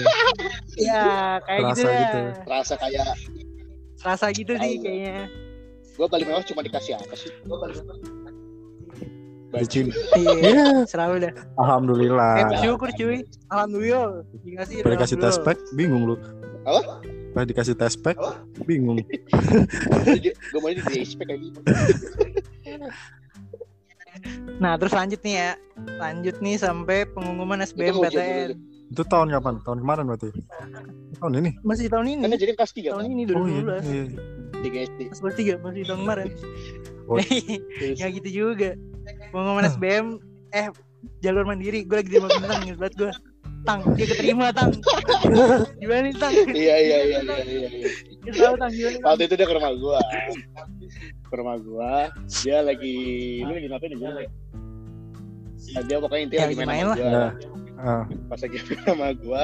[0.80, 1.02] Ya
[1.42, 2.20] kayak gitu ya gitu.
[2.46, 3.06] rasa kayak
[4.00, 5.26] rasa gitu sih kayaknya.
[5.90, 7.28] gue balik mewah cuma dikasih apa sih?
[7.42, 7.76] Gue balik
[9.50, 11.32] Dicin- iya Iya, selalu dah.
[11.34, 13.26] Eh alhamdulillah bersyukur cuy.
[13.50, 14.22] Alhamdulillah.
[14.40, 15.58] Dikasih Udah dikasih tes alhamdulillah.
[15.58, 16.14] pack bingung lu.
[16.62, 17.02] Apa?
[17.34, 18.14] Udah dikasih tes pack
[18.62, 19.02] bingung.
[20.54, 21.50] Gue mau di respect aja
[24.62, 25.50] nah terus lanjut nih ya.
[25.96, 29.54] Lanjut nih sampai pengumuman itu SBM mau ujian PTN dulu itu tahun kapan?
[29.62, 30.28] Tahun kemarin berarti?
[31.22, 31.50] Tahun ini?
[31.62, 32.22] Masih tahun ini.
[32.26, 33.14] Karena jadi kelas tiga tahun kan?
[33.14, 34.04] ini oh iya, 2012 iya.
[34.60, 36.28] tiga SD Pas kelas tiga masih tahun kemarin.
[37.10, 37.18] Oh.
[37.98, 38.78] Ya gitu juga.
[39.34, 40.22] Pengumuman SBM
[40.54, 40.70] eh
[41.18, 41.82] jalur mandiri.
[41.82, 43.10] Gue lagi di bintang inget banget gue
[43.66, 44.70] tang dia keterima tang.
[45.80, 46.32] Gimana nih tang?
[46.32, 47.88] Iya iya iya iya iya iya.
[48.36, 50.00] tahu tang gimana waktu itu dia ke rumah gua.
[51.28, 51.94] Ke rumah gua.
[52.42, 52.96] Dia lagi
[53.44, 54.28] lu lagi ngapain ya
[55.70, 56.96] Nah, dia pokoknya intinya Ya, lagi lagi main lah.
[56.98, 57.10] gua.
[57.12, 57.30] Nah,
[57.78, 58.04] ah.
[58.26, 59.42] pas lagi main sama gua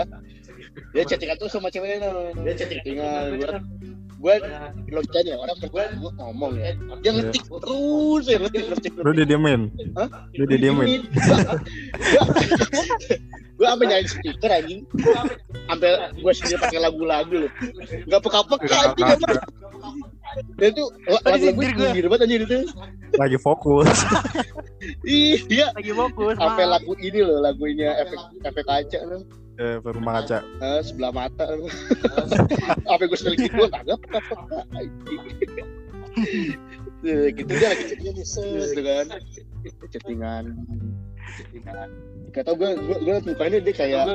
[0.93, 2.09] dia chattingan tuh sama ceweknya
[2.45, 3.61] dia chattingan gua
[4.17, 4.35] gua
[4.89, 5.85] logikanya orang gua
[6.21, 6.73] ngomong ya.
[7.05, 9.61] Dia ngetik terus ya ngetik ngetik lu dia diemin
[9.97, 10.09] Hah?
[10.37, 11.05] lu dia diemin
[13.57, 14.85] gue sampai nyalain speaker anjing.
[15.65, 17.49] Sampai gue sendiri pakai lagu-lagu.
[17.49, 17.53] Loh
[18.05, 19.09] nggak peka-peka anjing
[20.57, 21.85] dan itu la- Tadi lagu-lagu sindir gua.
[21.87, 22.59] tinggi banget anjing itu.
[23.17, 23.89] Lagi fokus.
[25.09, 26.73] Ih dia lagi fokus sampai maaf.
[26.79, 29.23] lagu ini loh lagunya efek efek kaca loh
[29.57, 30.39] eh rumah kaca.
[30.61, 31.71] Eh, sebelah mata loh
[32.85, 35.21] sampai gue sendiri gue kagak peka-peka anjing.
[37.01, 39.07] Tuh, gitu dia lagi chattingan gitu kan.
[39.89, 40.45] Chattingan
[41.27, 41.89] chattingan
[42.31, 44.07] gak tau gue gue gue mukanya dia kayak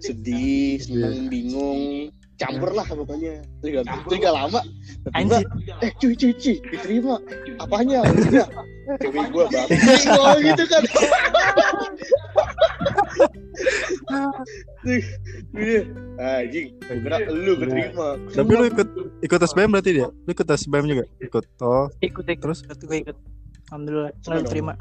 [0.00, 3.42] sedih seneng bingung campur lah pokoknya.
[3.60, 4.60] Terus gak lama.
[4.62, 5.44] Tiba anjir.
[5.82, 7.14] Eh cuy cuy cuy diterima.
[7.58, 8.06] Apanya?
[8.06, 8.48] Udah.
[9.04, 9.44] cewek gue
[10.16, 10.82] oh gitu kan.
[15.52, 15.80] Iya.
[16.16, 18.08] anjing gue kira lu keterima.
[18.32, 18.88] Tapi lu ikut
[19.20, 20.08] ikut SBM berarti dia?
[20.08, 21.04] Lu ikut SBM juga?
[21.20, 21.92] Ikut oh.
[22.00, 22.40] Ikut ikut.
[22.40, 22.64] Terus?
[22.64, 23.16] ikut gue ikut.
[23.68, 24.46] Alhamdulillah dong.
[24.48, 24.74] terima.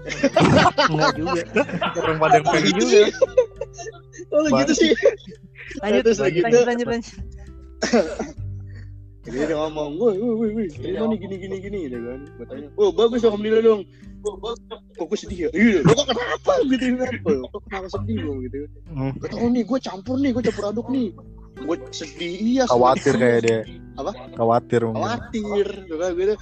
[0.88, 1.42] Enggak juga.
[2.00, 3.04] Orang pada yang pengen gitu sih
[4.30, 4.90] oh gitu sih
[5.78, 6.58] lanjut Terus lanjut gitu.
[6.66, 7.14] lanjut lanjut
[9.20, 12.20] Jadi dia ngomong, woi woi woi woi, terima nih gini gini gini, gitu kan.
[12.40, 13.80] Gue tanya, oh bagus alhamdulillah dong.
[14.96, 15.48] Kok gue sedih ya?
[15.52, 17.12] Iya, lo kok kenapa gitu kan?
[17.28, 18.56] Oh, kok kenapa sedih lo gitu?
[18.88, 21.12] Hmm, Gue tau nih, gue campur nih, gue campur aduk nih.
[21.60, 22.64] Gue sedih, iya.
[22.64, 23.58] khawatir kayak dia
[24.00, 24.16] Apa?
[24.40, 26.34] khawatir mungkin Khawatir, gitu kan gitu.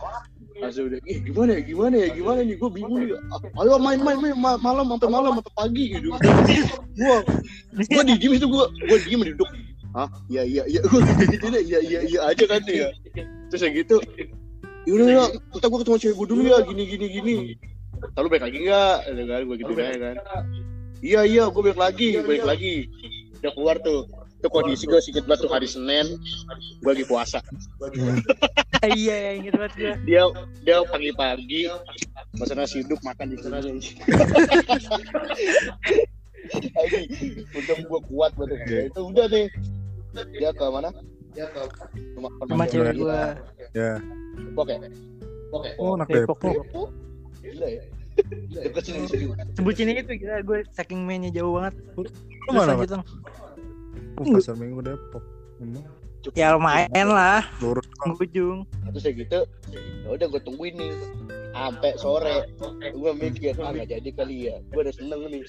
[0.58, 3.14] Langsung udah, eh gimana ya, gimana ya, gimana nih, gue bingung nih.
[3.30, 6.08] Ah, Ayo main main main ma- malam sampai malam sampai pagi gitu.
[6.98, 7.16] Gue
[7.86, 9.50] gue di diem itu gue gue diem di duduk.
[9.94, 10.08] Hah?
[10.26, 10.80] Iya iya iya.
[10.82, 11.62] Gue gitu deh.
[11.62, 12.90] Iya iya iya aja kan ya
[13.48, 13.96] terus yang gitu
[14.84, 15.24] yaudah ya
[15.56, 17.34] kita gue ketemu cewek gue dulu ya gini gini gini.
[18.16, 18.96] Lalu balik lagi nggak?
[19.08, 20.16] Gitu kan gue gitu aja kan.
[21.00, 22.74] iya iya gue balik lagi balik lagi.
[23.40, 26.06] Udah keluar tuh itu kondisi gue sedikit banget tuh hari Senin
[26.82, 27.42] gue lagi puasa.
[28.78, 30.22] Iya ya inget banget gue dia
[30.62, 31.66] dia pagi-pagi
[32.38, 33.90] masak nasi uduk makan di sana Anjing,
[37.58, 38.58] untung gue kuat banget.
[38.70, 39.50] Ya, itu udah deh.
[40.38, 40.94] Dia ke mana?
[41.34, 41.60] Dia ke
[42.14, 43.02] rumah sama cewek dia.
[43.02, 43.18] gue
[43.74, 43.92] ya.
[44.38, 44.78] Depok ya
[45.52, 46.38] oh anak Depok.
[46.40, 46.88] Depok.
[47.42, 47.82] Gila ya.
[48.50, 48.82] Dekat
[49.78, 51.74] sini itu gila gue saking mainnya jauh banget.
[51.96, 53.02] Lu mana lanjut.
[54.16, 55.20] Oh, pasar minggu Depok.
[55.58, 55.82] Hmm,
[56.32, 57.44] ya lumayan lah.
[57.60, 57.84] Lurus
[58.22, 58.64] ujung.
[58.94, 59.40] Terus ya gitu
[59.74, 60.92] ya udah gue tungguin nih.
[61.52, 62.46] Sampai sore.
[62.94, 64.56] Gue mikir ah nggak jadi kali ya.
[64.70, 65.42] Gue udah seneng nih.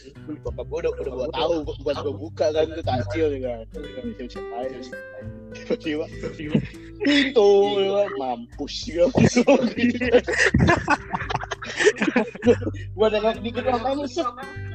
[0.44, 1.54] Bapak gue udah udah gue tahu
[1.86, 3.64] buat gue buka kan itu takjil kan.
[5.50, 6.06] Tiba-tiba
[7.00, 9.08] pintu ya mampus juga
[12.94, 14.26] Gua nengok dikit doang kamu set.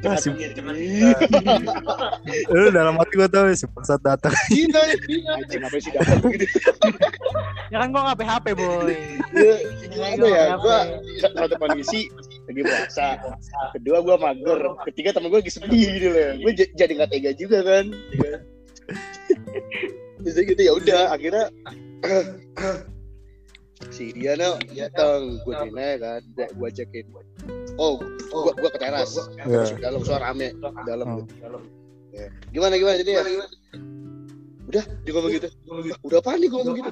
[0.04, 0.76] Ah, si- Jangan
[2.54, 4.34] Lu dalam hati gue tau si Persat datang.
[4.48, 4.80] Cina,
[5.48, 5.96] sih dapat gitu.
[7.72, 8.94] Ya kan gua nggak PHP boy.
[10.14, 10.44] Apa ya?
[10.60, 10.78] Gua
[11.18, 12.06] satu kondisi
[12.46, 13.18] lagi puasa.
[13.72, 14.60] Kedua gua mager.
[14.86, 16.30] Ketiga temen gua lagi sedih gitu loh.
[16.44, 17.84] Gua jadi nggak tega juga kan.
[20.24, 21.44] Terus gitu ya udah akhirnya
[23.90, 27.04] si dia no datang gue terima kan gua, gua ajakin.
[27.76, 27.98] Oh
[28.30, 29.18] gua gua ke teras.
[29.42, 31.26] Masuk dalam suara rame dalam.
[31.42, 31.62] Oh.
[32.14, 32.30] Ya.
[32.50, 33.22] gimana gimana jadi ya?
[34.64, 35.48] Udah dia ngomong gitu.
[35.66, 36.90] "Lah, udah apa nih gua ngomong gitu?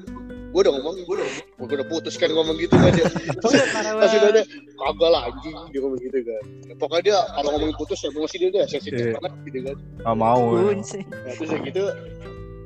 [0.53, 0.95] Gua udah ngomong.
[1.07, 3.07] Gua udah gua udah putus kan ngomong gitu kan dia.
[3.07, 3.65] Udah,
[4.03, 4.23] banget.
[4.29, 4.43] ada
[4.77, 6.43] kagak lah anjing dia ngomong gitu kan.
[6.77, 9.15] Pokoknya dia kalau ngomongin putus ya emosi dia dia sensitif Iya.
[9.17, 9.77] banget gitu kan.
[10.03, 10.43] Gak mau.
[10.53, 10.63] ya.
[10.77, 11.83] Nah, terus gitu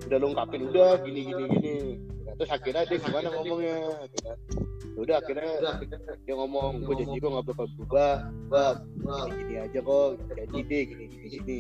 [0.07, 1.74] udah lu ungkapin udah gini gini gini
[2.26, 3.78] nah, terus akhirnya dia gimana ngomongnya?
[4.10, 4.38] Gitu kan
[4.96, 5.50] Ya udah akhirnya
[6.24, 8.14] dia ngomong gue janji gue gak bakal berubah.
[8.48, 8.64] Gue
[9.06, 11.58] gini, gini aja kok janji deh gini gini gini.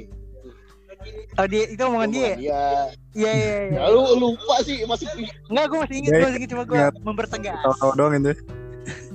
[1.36, 2.32] Oh dia itu omongan dia.
[2.40, 2.64] Iya
[3.12, 3.58] iya iya.
[3.76, 5.06] ya lu lupa sih masih
[5.52, 6.94] Enggak gua masih ingat, Ya, gua masih ingat cuma gua ingat.
[7.04, 7.58] mempertegas.
[7.60, 8.32] Tahu-tahu doang itu.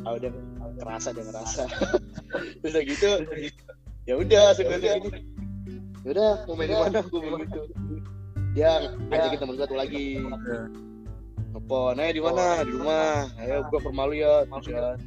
[0.06, 0.30] ah udah
[0.78, 1.64] ngerasa dia ngerasa.
[2.62, 3.10] Terus udah gitu
[4.06, 4.92] ya udah sebenarnya.
[5.02, 5.10] Ini
[6.06, 7.00] ya udah mau main di mana?
[7.10, 7.62] Gue bilang gitu
[8.52, 10.06] dia ngajakin temen gue tuh lagi
[11.52, 12.64] Nelfon ayo di mana?
[12.64, 13.28] di rumah.
[13.44, 14.34] ayo gua ke rumah lu ya.
[14.48, 14.98] terus kan.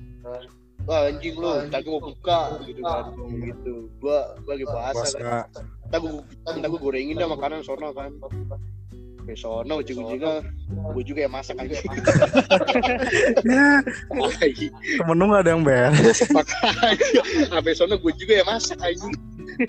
[0.84, 3.04] Wah anjing lu ntar gua mau buka gitu kan.
[3.40, 3.74] Gitu.
[3.96, 5.60] Gua gua lagi puasa kan Puasa.
[5.88, 6.20] ntar gua
[6.52, 8.12] ntar gua gorengin dah makanan sono kan.
[9.24, 11.80] Ke sono ujung-ujungnya gua juga yang masak anjing.
[13.48, 13.80] Ya,
[15.00, 16.20] temen lu gak ada yang beres.
[16.28, 19.16] makanya sampai sono gua juga yang masak anjing.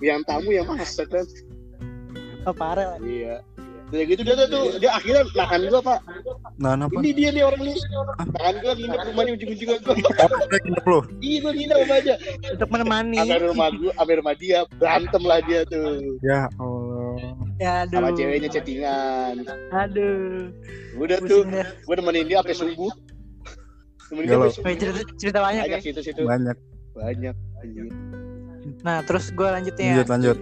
[0.03, 1.23] Yang tamu yang masak kan.
[2.45, 2.99] Oh, parah.
[3.01, 3.41] iya
[3.95, 5.99] Kayak gitu dia tuh, tuh dia akhirnya makan gua pak
[6.55, 6.91] Nah, apa?
[6.95, 7.77] ini dia nih orang nih
[8.27, 9.95] makan gua nginep rumahnya ujung-ujungnya gua
[10.59, 10.99] Nginep lu.
[11.19, 12.13] iya gua nginep sama aja
[12.51, 13.17] Untuk menemani.
[13.17, 15.87] sampai rumah gua sampai rumah dia berantem lah dia tuh
[16.19, 17.15] Ya Allah.
[17.55, 17.95] Ya aduh.
[17.95, 19.35] sama ceweknya chattingan
[19.71, 20.51] Aduh.
[20.95, 21.41] udah tuh
[21.85, 22.91] gua nemenin dia sampai subuh
[24.11, 25.71] nemenin dia sampai cerita, cerita banyak ya.
[25.71, 26.57] banyak situ situ Banyak.
[26.93, 27.35] banyak
[28.81, 29.93] Nah, terus gue lanjutnya.
[29.95, 30.37] Lanjut, lanjut.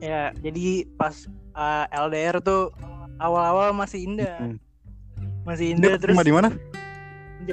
[0.00, 2.70] Ya, jadi pas uh, LDR tuh
[3.16, 4.36] awal-awal masih indah.
[4.38, 4.56] Hmm.
[5.42, 6.48] Masih indah terus rumah di mana?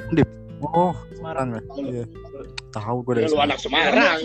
[0.08, 0.28] Undip.
[0.60, 1.54] Oh, Semarang.
[1.54, 1.62] Ya.
[1.78, 2.04] Iya.
[2.68, 4.18] Tahu gue dari lu anak Semarang.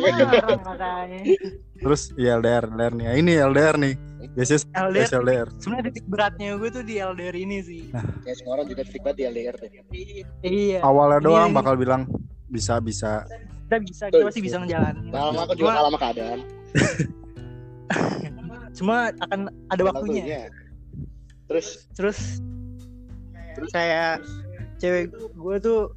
[1.84, 3.06] Terus iya LDR, LDR nih.
[3.06, 3.94] Ah, Ini LDR nih.
[4.34, 4.94] Biasanya LDR.
[4.98, 5.48] biasa LDR.
[5.62, 7.82] Sebenarnya titik beratnya gue tuh di LDR ini sih.
[8.26, 9.68] ya semua orang juga titik banget di LDR tuh
[10.42, 10.80] Iya.
[10.82, 12.02] Awalnya Ini- doang ini- bakal bilang
[12.48, 13.30] bisa bisa.
[13.64, 15.06] Kita bisa, kita masih bisa ngejalanin.
[15.10, 16.40] lama aku juga sama keadaan
[18.74, 20.24] cuma akan ada waktunya.
[20.26, 20.44] Waktunya.
[21.94, 22.42] terus
[23.54, 24.26] Terus kayak
[24.82, 25.94] cewek gue tuh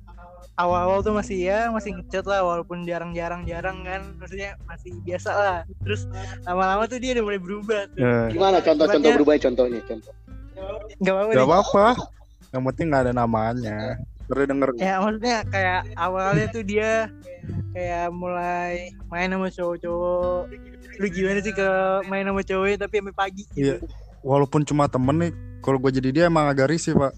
[0.61, 5.59] awal-awal tuh masih ya masih ngechat lah walaupun jarang-jarang jarang kan maksudnya masih biasa lah
[5.85, 6.09] terus
[6.45, 10.13] lama-lama tuh dia udah mulai berubah tuh Ya, gimana contoh-contoh berubahnya contohnya contoh
[11.01, 11.87] nggak apa-apa apa-apa.
[12.55, 13.79] Yang penting gak ada namanya.
[14.27, 14.69] Terus denger.
[14.81, 17.07] ya maksudnya kayak awalnya tuh dia
[17.71, 20.51] kayak mulai main sama cowok-cowok
[20.97, 21.69] lu gimana sih ke
[22.09, 23.77] main sama cowok tapi sampai pagi Iya.
[24.27, 25.33] Walaupun cuma temen nih,
[25.63, 27.15] kalau gue jadi dia emang agak risih pak.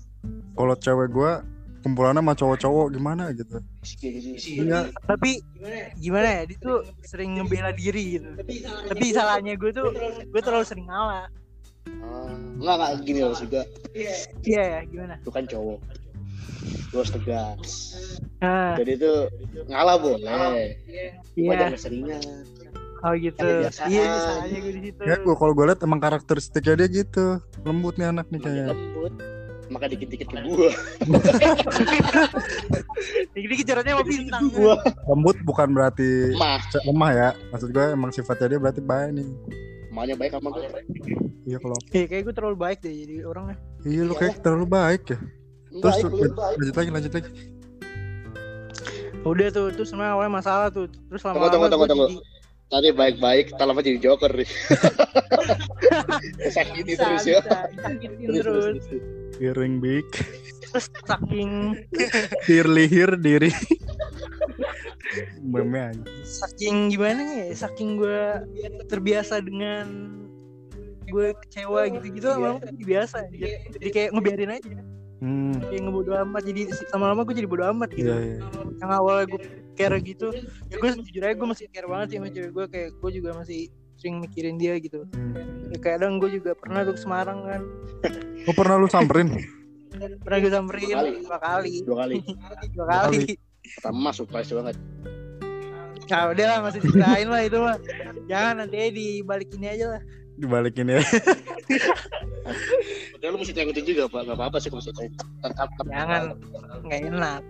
[0.59, 1.33] Kalau cewek gue
[1.81, 3.62] kumpulannya sama cowok-cowok gimana gitu.
[4.03, 4.91] Iya.
[5.07, 5.41] tapi
[5.97, 8.29] gimana ya dia tuh sering ngebela diri gitu.
[8.93, 9.88] Tapi salahnya gue tuh
[10.29, 11.31] gue terlalu sering ngalah.
[12.05, 12.29] Ah,
[12.61, 13.64] enggak enggak gini loh juga
[14.45, 15.17] iya ya gimana?
[15.25, 15.81] Lu kan cowok.
[16.93, 17.71] Lu harus tegas.
[18.45, 19.12] Nah jadi itu
[19.71, 20.29] ngalah boleh.
[21.33, 21.79] Cuma iya jangan
[23.05, 26.75] oh gitu iya ini salahnya gue di situ Ya gue kalau gue liat emang karakteristiknya
[26.85, 27.39] dia gitu.
[27.63, 28.75] Lembut nih anak nih kayaknya.
[28.75, 29.15] lembut
[29.69, 30.73] maka dikit-dikit ke gua
[33.37, 36.33] dikit-dikit caranya sama bintang gua Lembut bukan berarti
[36.89, 37.29] lemah ya.
[37.53, 39.29] Maksud gue emang sifatnya dia berarti baik nih.
[39.93, 40.63] emaknya baik sama gua
[41.49, 43.57] Iya kalau Iya kayak gue terlalu baik deh jadi orangnya
[43.87, 45.19] iya lu kayak terlalu baik ya.
[45.69, 47.31] Terus baik tuh, lanjut lagi lanjut lagi.
[49.27, 52.38] udah tuh terus sebenarnya awalnya masalah tuh terus lama-lama tunggu, tunggu, gue tunggu.
[52.68, 54.48] Tadi baik-baik tak lama jadi joker nih.
[56.54, 57.40] Sakiti bisa terus ya.
[58.28, 58.76] terus
[59.40, 60.04] Hearing big.
[60.68, 61.81] terus saking.
[62.44, 63.48] Hir lihir diri.
[65.40, 66.04] Meme aja.
[66.28, 67.57] saking gimana ya?
[67.57, 68.44] Saking gue
[68.85, 69.88] terbiasa dengan
[71.09, 74.76] gue kecewa gitu-gitu lama-lama jadi biasa jadi, jadi kayak ngebiarin aja.
[75.18, 76.42] Hmm, kayak ngebodo amat.
[76.44, 78.12] Jadi lama-lama gue jadi bodo amat gitu.
[78.12, 78.38] Iya iya.
[78.78, 79.40] yang awalnya gue
[79.79, 80.27] care gitu
[80.67, 83.29] ya gue jujur aja gue masih care banget sih sama cewek gue kayak gue juga
[83.33, 83.61] masih
[83.95, 85.33] sering mikirin dia gitu Hmm.
[85.69, 87.61] ya kadang gue juga pernah tuh ke Semarang kan
[88.45, 89.33] Oh pernah lu samperin?
[90.25, 91.09] pernah gue samperin Dua kali.
[91.21, 92.17] dua kali dua kali
[92.75, 93.33] dua kali kali.
[93.73, 94.77] pertama surprise banget
[96.09, 97.77] Nah, udah lah masih ceritain lah itu mah.
[98.25, 100.01] Jangan nanti aja dibalikin aja lah.
[100.41, 101.05] Dibalikin ya.
[103.12, 104.81] Padahal lu mesti tengokin juga pak, nggak apa-apa sih kalau.
[105.85, 106.33] Jangan
[106.81, 107.43] nggak enak.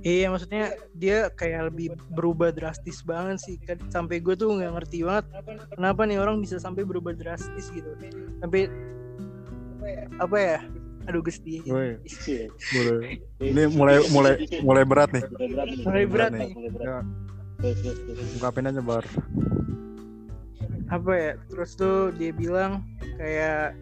[0.00, 5.00] Iya maksudnya dia kayak lebih berubah drastis banget sih Kan sampai gue tuh nggak ngerti
[5.00, 5.24] banget
[5.72, 7.88] kenapa nih orang bisa sampai berubah drastis gitu
[8.38, 8.68] sampai
[10.16, 10.58] apa ya
[11.04, 12.48] aduh gesti Woi, Iya.
[12.48, 13.20] boleh.
[13.36, 15.24] Ini mulai mulai mulai berat nih.
[15.84, 16.40] mulai berat nih.
[16.40, 16.86] nih Mulai berat.
[16.88, 16.98] Ya,
[18.40, 19.04] ungkapin aja bar.
[20.88, 22.84] apa ya terus tuh dia bilang
[23.16, 23.76] kayak.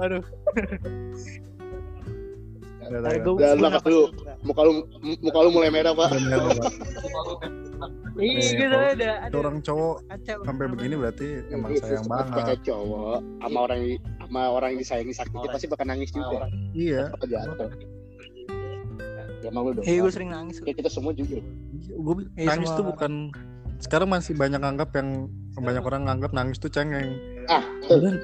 [0.00, 0.22] Aduh.
[4.48, 4.72] Muka lu
[5.20, 6.08] muka lu mulai merah pak.
[8.18, 12.34] Iya, gitu ada orang cowok sampai begini berarti emang sayang banget.
[12.34, 13.80] Pakai cowok sama orang
[14.18, 16.50] sama orang yang disayangi sakitnya pasti bakal nangis juga.
[16.74, 17.14] Iya.
[17.28, 17.70] Jatuh.
[19.38, 19.84] Ya emang lu dong.
[19.84, 20.56] Iya gue sering nangis.
[20.60, 21.38] Ya kita semua juga.
[21.88, 23.12] Gue Iya, nangis semua tuh bukan
[23.78, 27.14] sekarang masih banyak anggap yang banyak orang nganggap nangis tuh cengeng.
[27.46, 27.62] Ah.
[27.86, 28.18] Dan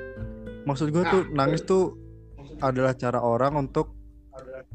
[0.64, 1.94] maksud gue tuh nangis tuh
[2.58, 3.94] adalah cara orang untuk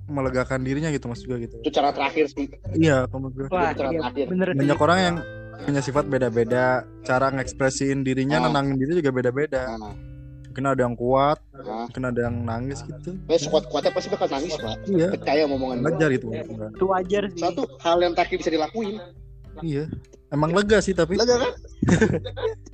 [0.10, 1.56] melegakan dirinya gitu maksud gue gitu.
[1.62, 2.50] itu cara terakhir sih.
[2.74, 3.48] Iya, menurut gue.
[3.50, 4.26] Wah, Cara iya, terakhir.
[4.26, 4.58] bener sih.
[4.58, 5.16] Banyak orang yang
[5.60, 6.66] punya sifat beda-beda,
[7.04, 8.50] cara ngekspresiin dirinya, Ah.
[8.50, 9.70] nenangin diri juga beda-beda.
[9.78, 9.94] Nah,
[10.60, 11.88] Mungkin ada yang kuat, nah.
[11.88, 13.16] mungkin ada yang nangis gitu.
[13.24, 14.76] Pokoknya sekuat-kuatnya pasti bakal nangis pak.
[14.92, 15.88] Iya, Percaya omongan gue.
[15.88, 16.26] wajar gitu.
[16.28, 16.68] gua.
[16.76, 17.40] Itu wajar sih.
[17.40, 19.00] Satu hal yang terakhir bisa dilakuin.
[19.64, 19.88] Iya.
[20.36, 21.52] Emang lega sih tapi Lega kan?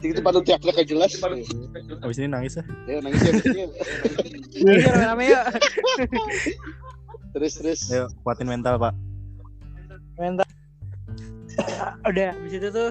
[0.01, 1.11] Begitu pada teriak-teriak gak jelas.
[2.01, 2.63] abis ini nangis ya.
[2.89, 3.31] Ya nangis ya.
[4.49, 5.41] Iya, rame-rame ya.
[7.37, 7.79] Terus terus.
[7.93, 8.97] Ayo kuatin mental pak.
[10.17, 10.47] Mental.
[12.01, 12.89] Udah, habis itu tuh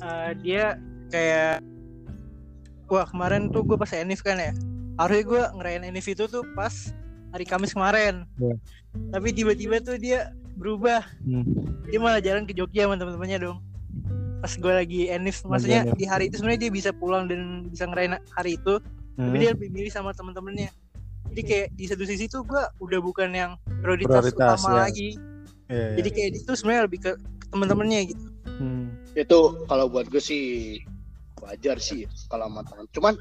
[0.00, 0.80] eh, dia
[1.12, 1.60] kayak
[2.90, 4.52] wah kemarin tuh gue pas Enif kan ya.
[4.98, 6.92] Harusnya gue ngerayain Enif itu tuh pas
[7.30, 8.26] hari Kamis kemarin.
[8.36, 8.54] Iya.
[9.14, 11.06] Tapi tiba-tiba tuh dia berubah.
[11.24, 11.46] Hmm.
[11.88, 13.58] Dia malah jalan ke Jogja sama teman-temannya dong.
[14.40, 15.96] Pas gue lagi Enif, maksudnya Enif.
[15.96, 18.82] di hari itu sebenarnya dia bisa pulang dan bisa ngerayain hari itu.
[19.14, 19.36] Tapi Hmm.
[19.36, 20.72] dia lebih milih sama teman-temannya.
[21.30, 24.80] Jadi kayak di satu sisi tuh gue udah bukan yang prioritas, Prioritas, utama ya.
[24.88, 25.08] lagi.
[25.70, 25.96] Iya, iya.
[26.02, 28.24] Jadi kayak itu sebenarnya lebih ke ke teman-temannya gitu.
[28.58, 28.86] Hmm.
[29.14, 30.44] Itu kalau buat gue sih
[31.40, 32.84] wajar sih kalau sama teman.
[32.92, 33.14] Cuman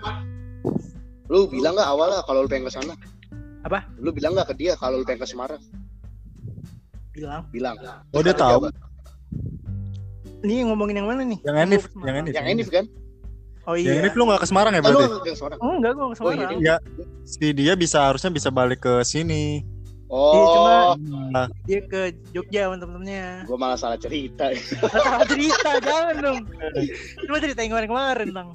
[1.28, 2.94] lu bilang nggak awalnya kalau lu pengen ke sana?
[3.64, 3.86] Apa?
[3.98, 5.62] Lu bilang nggak ke dia kalau lu pengen ke Semarang?
[7.12, 7.44] Bilang.
[7.52, 7.76] Bilang.
[8.12, 8.68] Oh dia tahu.
[8.70, 8.74] jawab,
[10.40, 11.40] Ini ngomongin yang mana nih?
[11.44, 12.16] Yang Enif, yang.
[12.24, 12.32] Enif.
[12.32, 12.86] Yang Enif kan?
[13.68, 14.02] Oh Yang iya.
[14.02, 15.04] Enif lu gak ke Semarang ya Oh, lu berarti?
[15.12, 15.60] nggak ke Semarang?
[15.60, 16.40] Oh enggak gue ke Oh, Semarang.
[16.40, 16.56] iya.
[16.56, 16.80] Enggak.
[17.28, 19.68] Si dia bisa harusnya bisa balik ke sini.
[20.10, 20.94] Iya, cuma- Oh,
[21.30, 22.02] Nah, Dia ke
[22.34, 23.46] Jogja sama temen-temennya.
[23.46, 24.50] gue malah salah cerita.
[24.82, 26.40] Salah cerita jangan dong.
[27.22, 28.50] Cuma cerita yang kemarin-kemarin bang.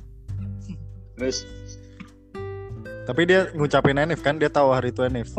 [1.15, 1.47] Terus
[3.05, 5.31] tapi dia ngucapin Enif kan, dia tahu hari itu Enif.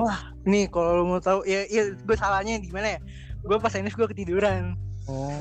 [0.46, 3.00] Nih kalau lu mau tahu ya, ya gue salahnya di mana ya?
[3.42, 4.78] Gue pas Enif gue ketiduran.
[5.06, 5.34] Oh.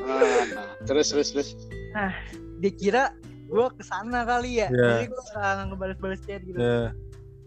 [0.00, 0.42] ah,
[0.82, 1.48] terus terus terus.
[2.58, 3.02] Dia kira
[3.44, 4.70] gue ke sana kali ya.
[4.70, 4.88] Iya.
[4.94, 6.56] Jadi gue nggak ngebales-bales chat gitu.
[6.56, 6.94] Ya.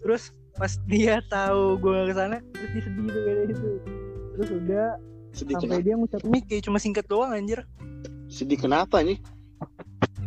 [0.04, 3.69] Terus pas dia tahu gue ke sana, terus dia sedih tuh kayak gitu.
[4.31, 4.87] Terus udah
[5.31, 5.85] Sedih sampai kenapa?
[5.85, 7.59] dia ngucapinnya kayak cuma singkat doang anjir.
[8.27, 9.17] Sedih kenapa nih?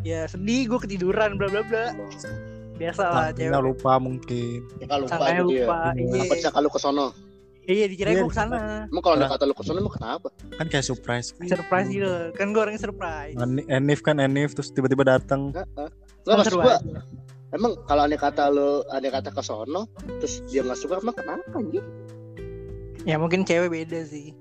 [0.02, 1.92] Ya sedih gue ketiduran bla bla bla.
[2.74, 3.54] Biasa lah cewek.
[3.54, 4.66] lupa mungkin.
[4.76, 5.62] Ya kalau lupa Sangkanya gitu ya.
[5.62, 5.78] lupa.
[5.78, 5.92] Iya.
[5.94, 6.10] Iya.
[6.10, 7.06] Kenapa sih kalau ke sono?
[7.64, 8.60] Iya dikira Iya, gue ke sana.
[8.84, 9.30] Emang kalau ada Nah.
[9.32, 10.28] kata lu ke sono emang kenapa?
[10.52, 11.32] Kan kayak surprise.
[11.38, 12.10] Surprise gitu.
[12.34, 13.36] Kan gue orangnya surprise.
[13.36, 15.48] Eni- Enif kan Enif terus tiba-tiba datang.
[15.48, 15.68] Enggak,
[16.26, 16.76] maksud aja.
[17.54, 19.86] Emang kalau aneh kata lu aneh kata ke sono
[20.18, 21.86] terus dia nggak suka emang kenapa anjing?
[23.04, 24.34] Ya mungkin cewek beda sih.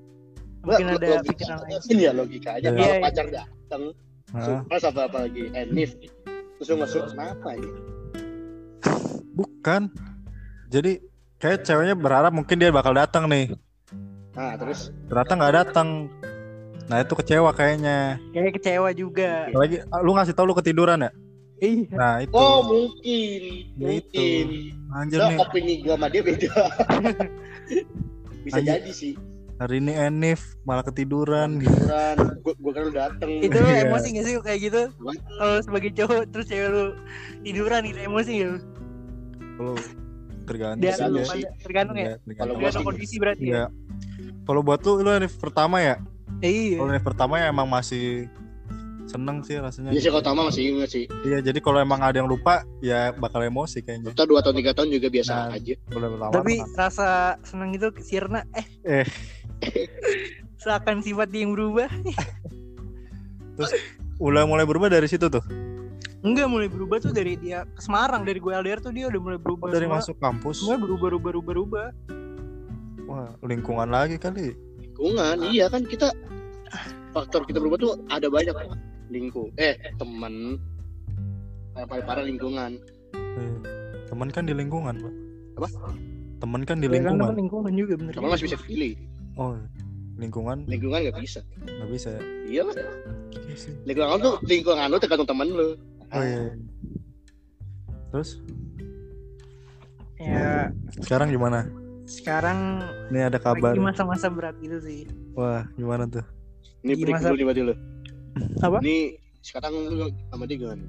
[0.62, 1.72] Mungkin Nggak, ada logika- pikiran lain.
[1.76, 2.72] Mungkin ya logika aja Iya.
[2.72, 3.84] kalau Iya, pacar datang
[4.32, 4.42] Hah?
[4.42, 5.90] surprise apa apa lagi Enif
[6.56, 7.76] terus lu nggak suka kenapa anjing?
[9.30, 9.82] Bukan.
[10.70, 10.92] Jadi
[11.38, 13.54] kayak ceweknya berharap mungkin dia bakal datang nih.
[14.34, 15.88] Nah terus Ternyata nggak datang.
[16.84, 18.18] Nah itu kecewa kayaknya.
[18.32, 19.48] Kayak kecewa juga.
[19.52, 21.12] Lagi lu ngasih tau lu ketiduran ya?
[21.64, 21.96] Iya.
[21.96, 22.34] Nah itu.
[22.34, 23.42] oh mungkin
[23.74, 24.20] Ya itu.
[24.20, 24.46] mungkin
[24.92, 26.52] Anjir Nah, nih opini gua sama dia beda
[28.44, 28.72] bisa Anjir.
[28.76, 29.14] jadi sih
[29.54, 31.72] hari ini Enif malah ketiduran gitu.
[31.72, 33.88] Beneran, gua, gua kan dateng Itu Iya.
[33.88, 34.82] emosi gak sih kayak gitu?
[35.32, 36.84] Kalau sebagai cowok terus cewek lu
[37.42, 38.56] tiduran gitu emosi gitu.
[39.54, 39.76] Kalau
[40.44, 41.52] tergantung Dia sih Tergantung ya.
[41.64, 42.04] tergantung ya.
[42.04, 42.82] Iya, Kalau tergantung.
[42.82, 43.54] gua kondisi berarti ya.
[43.54, 43.66] Iya.
[44.44, 45.96] Kalau buat lu lu Enif pertama ya?
[46.42, 46.78] Eh, Iya.
[46.78, 48.28] Kalau Enif pertama ya emang masih
[49.04, 49.90] seneng sih rasanya.
[49.92, 53.12] Iya sih kalau Tama masih ingat sih Iya, jadi kalau emang ada yang lupa ya
[53.12, 54.12] bakal emosi kayaknya.
[54.12, 55.54] kita dua tahun tiga tahun juga biasa Nah.
[55.54, 56.08] aja Boleh.
[56.32, 57.08] Tapi rasa
[57.42, 59.08] senang itu sirna eh Eh.
[60.64, 61.88] seakan sifat dia yang berubah.
[64.24, 65.44] udah mulai berubah dari situ tuh.
[66.24, 69.36] Enggak mulai berubah tuh dari dia ke Semarang dari gue LDR tuh dia udah mulai
[69.36, 69.68] berubah.
[69.68, 70.64] Oh, dari semua, masuk kampus.
[70.64, 71.88] Semua berubah berubah berubah berubah.
[73.12, 74.56] Wah, lingkungan lagi kali.
[74.80, 76.14] lingkungan iya kan kita
[77.12, 78.56] faktor kita berubah tuh ada banyak.
[79.14, 80.58] Lingkung eh temen
[81.74, 82.72] yang paling parah lingkungan
[83.14, 83.50] Eh,
[84.06, 85.14] temen kan di lingkungan, Pak.
[85.56, 85.68] Apa?
[86.38, 87.22] Temen kan di Ya kan lingkungan.
[87.24, 88.14] temen lingkungan juga bener.
[88.14, 88.94] temen masih bisa pilih
[89.34, 89.58] Oh,
[90.16, 92.22] lingkungan lingkungan nggak bisa nggak bisa ya.
[92.46, 95.70] iya lah Iya lingkungan lu lingkungan lu tergantung temen lu
[96.08, 96.42] Oh iya.
[98.12, 98.38] Terus
[100.16, 101.66] Ya sekarang gimana?
[102.06, 103.74] sekarang Ini ada kabar.
[103.76, 105.08] masa-masa berat gitu sih.
[105.34, 106.22] Wah, gimana tuh?
[106.82, 107.76] ini break masa- dulu nih berarti lu
[108.62, 108.80] Apa?
[108.82, 110.86] ini sekarang lu sama dia gimana?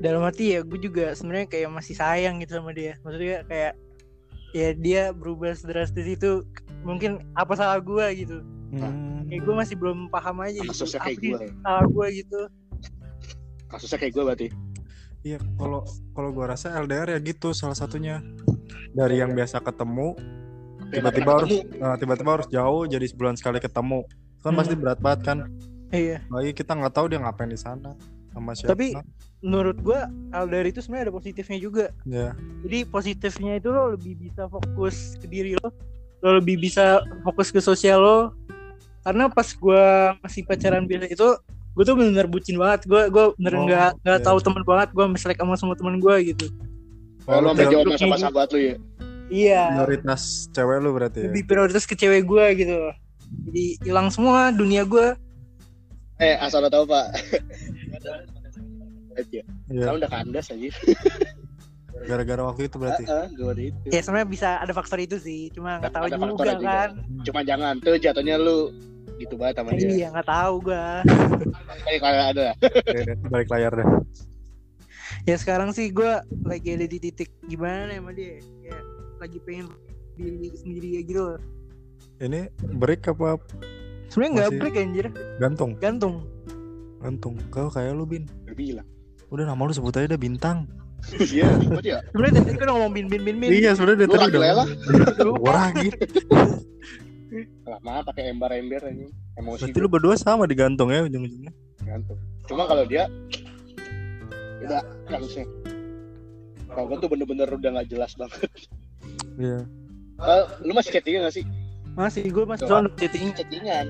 [0.00, 3.00] Dalam hati ya gue juga sebenarnya kayak masih sayang gitu sama dia.
[3.02, 3.72] Maksudnya kayak
[4.54, 6.44] ya dia berubah drastis itu
[6.84, 8.38] mungkin apa salah gue gitu.
[8.74, 12.40] Hmm, kayak gue masih belum paham aja gitu kasusnya apa kayak gue salah gue gitu.
[13.72, 14.48] Kasusnya kayak gue berarti.
[15.24, 15.80] Iya, kalau
[16.12, 18.20] kalau gua rasa LDR ya gitu salah satunya.
[18.94, 20.14] Dari yang biasa ketemu
[20.92, 21.50] tiba-tiba harus
[21.80, 24.04] nah, tiba-tiba harus jauh jadi sebulan sekali ketemu.
[24.44, 24.60] Kan Hmm.
[24.60, 25.38] pasti berat banget kan.
[25.90, 27.96] iya Lagi kita nggak tahu dia ngapain di sana
[28.28, 28.70] sama siapa.
[28.70, 28.98] Tapi-
[29.40, 29.98] menurut gue
[30.30, 35.26] LDR itu sebenarnya ada positifnya juga ya, jadi positifnya itu lo lebih bisa fokus ke
[35.26, 35.68] diri lo
[36.18, 38.18] lo lebih bisa fokus ke sosial lo
[39.02, 39.84] karena pas gue
[40.18, 41.28] masih pacaran biasa itu
[41.70, 44.24] gue tuh bener-bener bucin banget gue gue bener Oh, nggak nggak iya.
[44.24, 46.46] tahu teman banget gue misalnya sama semua teman gue gitu
[47.22, 48.74] oh, lu sampai jawab sama sahabat lu ya
[49.28, 51.24] iya prioritas cewek lu berarti ya.
[51.28, 52.76] lebih prioritas ke cewek gue gitu
[53.44, 55.14] jadi hilang semua dunia gue
[56.16, 57.10] eh asal lo tau pak
[59.14, 59.46] Aja.
[59.70, 60.68] Iya, Sekarang udah kandas aja.
[62.04, 63.06] gara-gara waktu itu berarti.
[63.06, 63.78] Heeh, gue itu.
[63.94, 66.66] ya sebenarnya bisa ada faktor itu sih cuma nggak tahu juga juga.
[66.66, 66.88] kan
[67.22, 68.74] Cuma jangan tuh jatuhnya lu
[69.16, 69.86] gitu banget sama dia.
[69.86, 70.84] iya nggak tahu gue
[71.86, 72.46] Kayak kalau ada.
[72.58, 73.00] Oke,
[73.30, 73.86] balik layar deh.
[75.24, 76.12] ya sekarang sih gue
[76.42, 78.34] lagi ada di titik gimana ya sama dia
[78.66, 78.76] ya
[79.22, 79.70] lagi pengen
[80.18, 81.38] diri sendiri ya gitu loh.
[82.16, 82.40] Ini
[82.72, 83.36] break apa
[84.08, 85.06] sebenarnya nggak Masih- break anjir
[85.38, 85.70] gantung?
[85.78, 86.16] gantung
[86.98, 87.36] Gantung.
[87.52, 88.24] Kau kayak lu bin.
[88.42, 88.86] Udah bilang.
[89.28, 90.64] Udah nama lu sebut aja deh bintang.
[91.12, 91.52] Iya,
[91.84, 92.00] dia?
[92.08, 94.64] sebenarnya tadi kan ngomong bin bin bin bin Iya, sebenarnya lagi lelah.
[95.36, 96.00] Wah, gitu.
[97.62, 99.04] Lama pakai ember-ember aja.
[99.36, 101.52] Emosi Berarti lu berdua sama digantung ya ujung-ujungnya.
[101.82, 102.16] gantung.
[102.48, 103.04] Cuma kalau dia
[104.62, 105.44] udah harusnya.
[106.64, 108.48] Kalau gue tuh bener-bener udah gak jelas banget.
[109.36, 109.60] Iya,
[110.16, 111.44] Eh, lu masih chattingan gak sih?
[111.94, 112.70] Masih gue masih Tuh.
[112.70, 113.86] soal chatting Chattingan.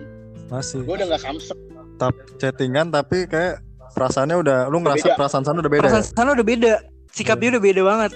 [0.46, 0.80] masih.
[0.82, 1.58] Gue udah gak samsek.
[1.94, 5.16] Tap chattingan tapi kayak perasaannya udah lu ngerasa Beda.
[5.16, 6.10] perasaan sana udah beda perasaan ya?
[6.12, 6.72] sana udah beda
[7.08, 8.12] sikap dia udah beda banget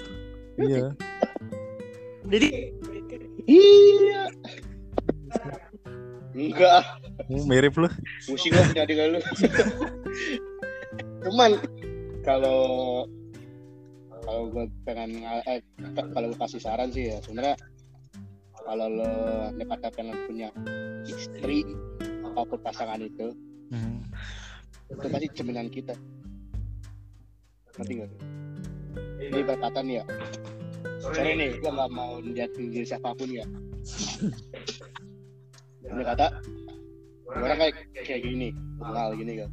[0.57, 0.87] Iya.
[2.25, 2.47] jadi
[3.41, 4.21] Iya.
[6.29, 6.83] Enggak,
[7.43, 7.89] mirip lu.
[8.23, 9.19] pusing gue punya dengan lu.
[11.21, 11.51] Cuman
[12.21, 12.61] kalau
[14.21, 15.09] kalau gue pengen
[15.43, 15.59] eh,
[16.13, 17.55] kalau gue kasih saran sih ya sebenarnya
[18.69, 19.09] kalau lo
[19.57, 20.49] dekat pengen punya
[21.09, 21.65] istri
[22.21, 23.33] apa pun pasangan itu
[23.69, 24.01] Hmm.
[24.89, 25.93] itu pasti cerminan kita.
[27.77, 28.09] Ngerti nggak?
[29.29, 30.03] Ini berkata nih ya.
[30.97, 33.45] Sorry nih gue nggak mau lihat diri siapa pun ya.
[35.85, 36.41] Ini kata?
[37.29, 38.49] Orang kayak kayak gini
[38.81, 39.49] kenal gini kan?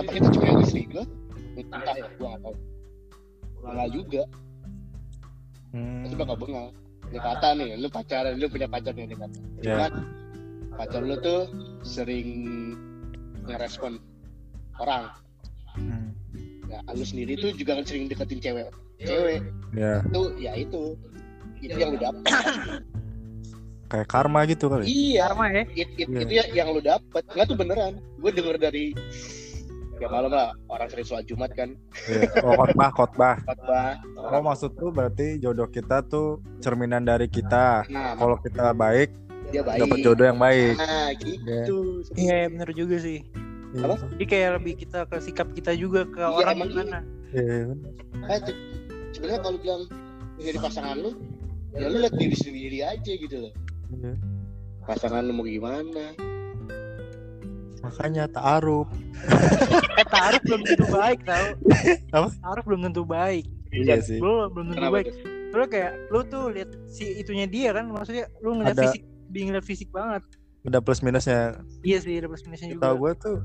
[0.00, 1.04] Tapi kita cerminan istri gue
[1.60, 2.56] entah ya gue nggak tahu.
[3.60, 4.22] Bengal juga.
[5.76, 6.08] Hmm.
[6.08, 6.72] pasti bakal bengal
[7.08, 9.26] ini kata nih lu pacaran lu punya pacar nih kata
[9.58, 9.74] Ya.
[9.74, 9.92] cuman
[10.76, 11.48] pacar lu tuh
[11.82, 12.28] sering
[13.44, 13.98] ngerespon
[14.78, 15.10] orang.
[15.74, 16.12] Hmm.
[16.68, 18.68] ya lu sendiri tuh juga kan sering deketin cewek.
[19.00, 19.40] Cewek.
[19.72, 20.82] Ya, itu ya itu.
[21.58, 22.22] Itu yang lu dapet.
[23.88, 24.84] Kayak karma gitu kali.
[24.84, 25.32] iya.
[25.32, 25.62] Karma ya.
[25.72, 26.20] It, it, Iya.
[26.22, 27.24] itu ya yang lu dapet.
[27.32, 27.92] Nggak tuh beneran.
[28.20, 28.92] Gue denger dari
[29.98, 31.74] ya malam lah orang sering sholat jumat kan
[32.06, 32.30] Iya.
[32.40, 33.34] Oh, khotbah, khotbah.
[33.42, 37.82] khotbah Oh, maksud lu berarti jodoh kita tuh cerminan dari kita.
[37.86, 39.10] nah Kalau kita baik,
[39.48, 40.74] dia baik dapat jodoh yang baik.
[40.76, 43.24] nah gitu iya bener juga sih
[43.68, 43.84] Iya.
[43.84, 43.94] Apa?
[44.12, 47.76] jadi kayak lebih kita ke sikap kita juga ke Iya, orang gimana Iya.
[48.24, 48.56] Eh, tuh,
[49.10, 49.82] sebenarnya kalau bilang
[50.38, 51.10] jadi pasangan lu
[51.74, 53.52] ya lu lihat diri sendiri aja gitu loh
[53.90, 54.12] Iya.
[54.84, 56.16] pasangan lu mau gimana
[57.78, 58.90] Makanya ta'aruf.
[59.98, 61.46] eh taruh belum tentu baik tau
[62.16, 62.28] Apa?
[62.32, 64.16] taruh belum tentu baik Iya sih.
[64.16, 65.06] belum belum tentu kenapa baik
[65.48, 69.66] lu kayak lu tuh lihat si itunya dia kan maksudnya lu ngeliat Ada- fisik ngeliat
[69.66, 70.22] fisik banget
[70.60, 71.56] Udah plus minusnya.
[71.82, 73.38] iya sih ada plus minusnya juga Tahu gue tuh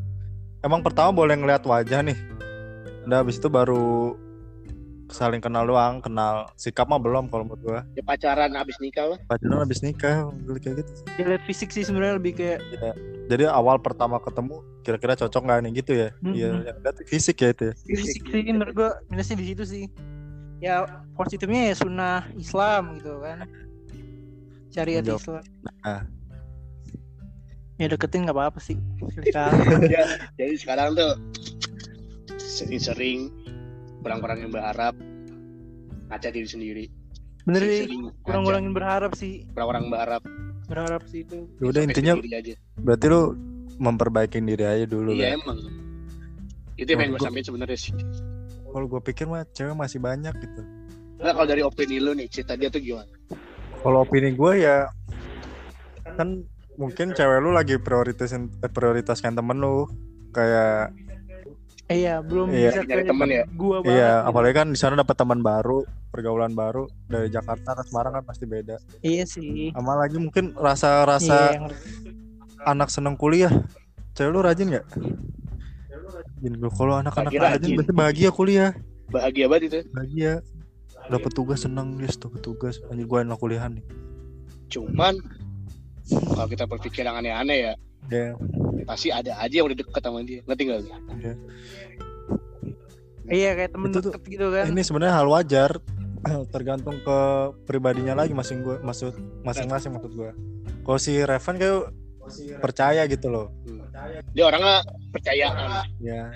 [0.60, 2.18] emang pertama boleh ngeliat wajah nih.
[3.04, 4.16] Udah habis itu baru
[5.12, 7.80] saling kenal doang, kenal sikap mah belum kalau menurut gua.
[7.98, 9.20] Ya pacaran abis nikah lah.
[9.28, 10.32] Pacaran habis nikah
[10.64, 10.92] kayak gitu.
[11.20, 12.60] Dia lihat fisik sih sebenarnya lebih kayak
[13.28, 16.10] Jadi awal pertama ketemu kira-kira cocok nggak nih gitu ya?
[16.24, 16.34] Mhm.
[16.36, 17.64] Iya, yang lihat fisik ya itu.
[17.72, 17.74] ya.
[17.84, 19.86] fisik sih menurut gua minusnya di situ sih.
[20.64, 23.48] Ya positifnya ya sunnah Islam gitu kan.
[24.72, 25.20] Syariat Menjawab.
[25.20, 25.44] Islam.
[25.84, 26.02] Nah.
[27.82, 28.78] Ya deketin nggak apa-apa sih.
[29.94, 30.06] Ya,
[30.40, 31.20] jadi sekarang tuh
[32.40, 33.43] sering-sering
[34.04, 34.94] orang-orang yang berharap
[36.10, 36.86] ngaca diri sendiri.
[37.44, 37.88] Bener sih.
[38.24, 39.44] Kurang-kurangin berharap sih.
[39.56, 40.22] orang-orang berharap.
[40.68, 41.44] Berharap sih itu.
[41.60, 42.56] Ya udah intinya aja.
[42.80, 43.22] berarti lu
[43.74, 45.40] memperbaiki diri aja dulu Iya kan.
[45.44, 45.58] emang.
[46.80, 47.94] Itu yang pengen gue Gua- sampein sebenarnya sih.
[48.74, 50.62] Kalau gue pikir mah cewek masih banyak gitu.
[51.22, 53.12] Nah kalau dari opini lu nih, cerita dia tuh gimana?
[53.80, 54.88] Kalau opini gue ya
[56.16, 56.42] kan
[56.76, 59.86] mungkin cewek lu lagi prioritasin eh, prioritaskan temen lu
[60.32, 60.90] kayak
[61.86, 62.70] Iya, belum Iya.
[62.70, 63.44] bisa Nyari kayak temen ya?
[63.54, 63.94] Gua banget.
[63.94, 68.24] iya apalagi kan di sana dapat teman baru pergaulan baru dari Jakarta ke Semarang kan
[68.24, 69.70] pasti beda Iya sih.
[69.72, 71.76] sama lagi mungkin rasa-rasa Iya, yang-
[72.64, 73.52] anak seneng kuliah
[74.14, 74.86] cewek lu rajin nggak
[76.40, 76.54] Rajin.
[76.70, 77.76] kalau anak-anak rajin rajin.
[77.76, 78.72] berarti bahagia kuliah
[79.06, 79.80] Bahagia banget itu.
[79.90, 80.32] bahagia
[81.06, 83.86] dapat tugas seneng yes dapat tugas anjir gue enak kuliahan nih
[84.70, 85.20] Cuman
[86.06, 87.74] kalau kita berpikir yang aneh-aneh ya,
[88.08, 88.36] ya
[88.84, 90.42] pasti ada aja yang udah deket sama dia.
[90.44, 90.90] Ngerti gak lu?
[93.26, 94.66] Iya kayak temen Itu tuh- deket gitu kan.
[94.68, 95.72] ini sebenarnya hal wajar
[96.54, 97.20] tergantung ke
[97.64, 100.32] pribadinya lagi masing gue maksud masing-masing maksud gue
[100.82, 101.88] kalau si Revan kayak
[102.60, 103.48] percaya gitu loh
[104.32, 106.28] Dia orangnya percayaan, ya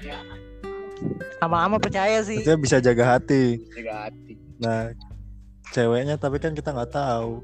[1.38, 2.40] Lama-lama percaya sih.
[2.40, 4.34] dia bisa jaga hati jaga hati.
[4.58, 4.92] nah
[5.70, 7.44] ceweknya tapi kan kita nggak tahu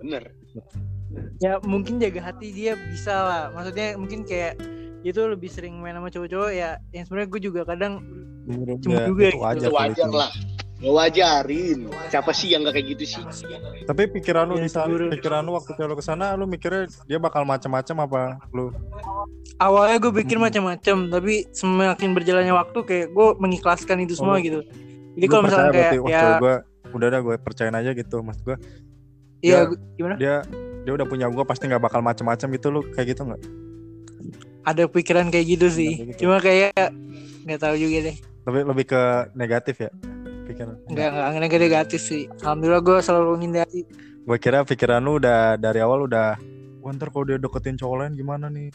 [0.00, 0.32] Bener.
[1.38, 3.42] Ya mungkin jaga hati dia bisa lah.
[3.50, 4.60] Maksudnya mungkin kayak
[4.98, 6.76] dia tuh lebih sering main sama cowok-cowok ya.
[6.90, 7.92] Yang sebenarnya gue juga kadang
[8.44, 9.42] Menurut Cuma gue juga itu gitu.
[9.42, 10.30] wajar Itu kalau wajar lah.
[10.78, 11.78] Gak wajarin.
[12.06, 13.22] Siapa sih yang gak kayak gitu sih?
[13.82, 17.16] tapi pikiran lu Iya, di sana pikiran lu waktu lu ke sana lu mikirnya dia
[17.16, 18.68] bakal macam-macam apa lu
[19.58, 20.44] awalnya gue pikir Hmm.
[20.44, 24.40] macam-macam tapi semakin berjalannya waktu kayak gue mengikhlaskan itu semua Oh.
[24.40, 24.60] gitu.
[25.12, 26.54] Jadi kalau misalnya kayak berarti, ya gue
[26.90, 28.56] udah dah gue percayain aja gitu maksud gue
[29.40, 29.60] iya ya.
[29.66, 30.14] gua- gimana?
[30.16, 30.36] dia
[30.88, 33.42] dia udah punya gue pasti nggak bakal macam-macam gitu lu kayak gitu nggak
[34.64, 35.92] Ada pikiran kayak gitu sih.
[35.94, 36.18] kayak gitu.
[36.24, 36.72] Cuma kayak
[37.44, 38.16] nggak tahu juga deh.
[38.42, 39.02] lebih lebih ke
[39.34, 39.90] negatif ya
[40.44, 42.24] pikiran Nggak nggak negatif sih.
[42.38, 43.82] Alhamdulillah gue selalu menghindari.
[44.24, 46.36] gue kira pikiran lu udah dari awal udah
[46.78, 48.68] wah ntar kalau dia deketin cowok lain gimana nih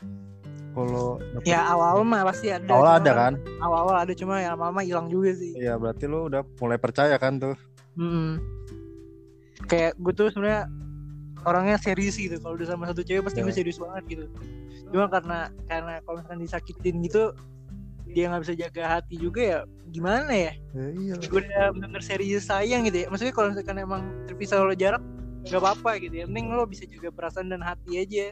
[0.72, 2.66] kalau dapet- Ya awal mah pasti ada.
[2.68, 5.54] awal ada kan Awal-awal ada cuma ya lama-lama hilang juga sih.
[5.54, 7.54] iya berarti lu udah mulai percaya kan tuh
[7.94, 8.42] Mm-mm.
[9.64, 10.66] Kayak gue tuh sebenarnya
[11.44, 12.36] orangnya serius gitu.
[12.38, 13.46] Kalau udah sama satu cewek pasti Ya.
[13.46, 14.26] gue serius banget gitu.
[14.90, 17.34] Cuma karena karena kalau misalkan disakitin gitu
[18.06, 20.54] dia nggak bisa jaga hati juga ya gimana ya?
[20.72, 23.08] ya iya Gue udah bener serius sayang gitu ya.
[23.10, 25.02] Maksudnya kalau misalkan emang terpisah oleh jarak
[25.44, 26.26] nggak apa-apa gitu ya.
[26.26, 28.32] Mending lo bisa jaga perasaan dan hati aja.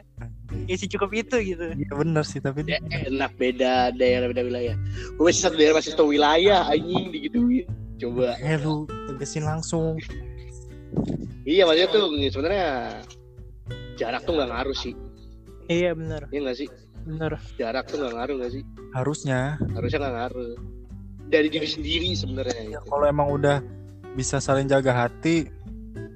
[0.68, 1.64] Ya sih cukup itu gitu.
[1.72, 4.76] iya bener sih tapi Ya, enak beda daerah beda wilayah.
[5.16, 7.66] Gue masih satu daerah masih satu wilayah anjing digituin.
[7.96, 8.34] Coba.
[8.38, 9.94] eh lu tegesin langsung
[11.42, 12.68] Iya maksudnya tuh sebenarnya
[13.94, 14.94] jarak tuh nggak ngaruh sih.
[15.66, 16.68] Iya bener Iya nggak sih?
[17.02, 17.34] bener.
[17.56, 18.62] Jarak tuh nggak ngaruh nggak sih?
[18.92, 20.52] harusnya Harusnya nggak ngaruh.
[21.26, 22.54] Dari diri sendiri sebenarnya.
[22.62, 22.86] ya gitu.
[22.86, 23.58] kalau emang udah
[24.12, 25.48] bisa saling jaga hati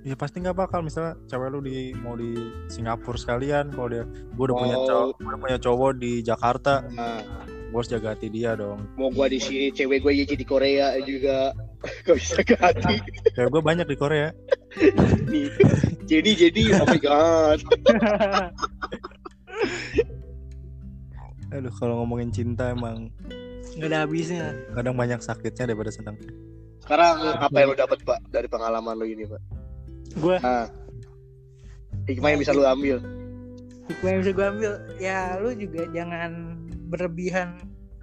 [0.05, 2.37] ya pasti nggak bakal misalnya cewek lu di mau di
[2.69, 7.19] Singapura sekalian kalau dia gue udah punya Mau- cowok udah punya cowok di Jakarta Nah,
[7.67, 11.51] gue harus jaga hati dia dong mau gua di sini cewek gue jadi Korea juga
[12.05, 12.99] gak bisa ke hati.
[13.33, 14.29] cewek gue banyak di Korea.
[16.11, 17.59] Jadi jadi oh my god.
[21.47, 23.09] aduh kalau ngomongin cinta emang
[23.77, 24.47] Nggak ada habisnya.
[24.73, 26.17] kadang banyak sakitnya daripada senang
[26.81, 29.43] Sekarang apa yang lo dapat pak dari pengalaman lo ini pak?
[30.17, 30.71] Gue Ah.
[32.07, 33.03] Hikmah yang bisa lo ambil.
[33.87, 36.31] hikmah yang bisa gue ambil ya lu juga jangan
[36.87, 37.59] berlebihan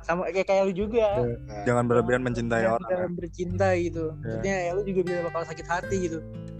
[0.05, 1.23] sama kayak kayak lu juga.
[1.47, 4.13] Nah, jangan berlebihan mencintai Jangan orang dalam bercinta gitu.
[4.19, 6.19] Maksudnya ya lu juga bisa bakal sakit hati gitu.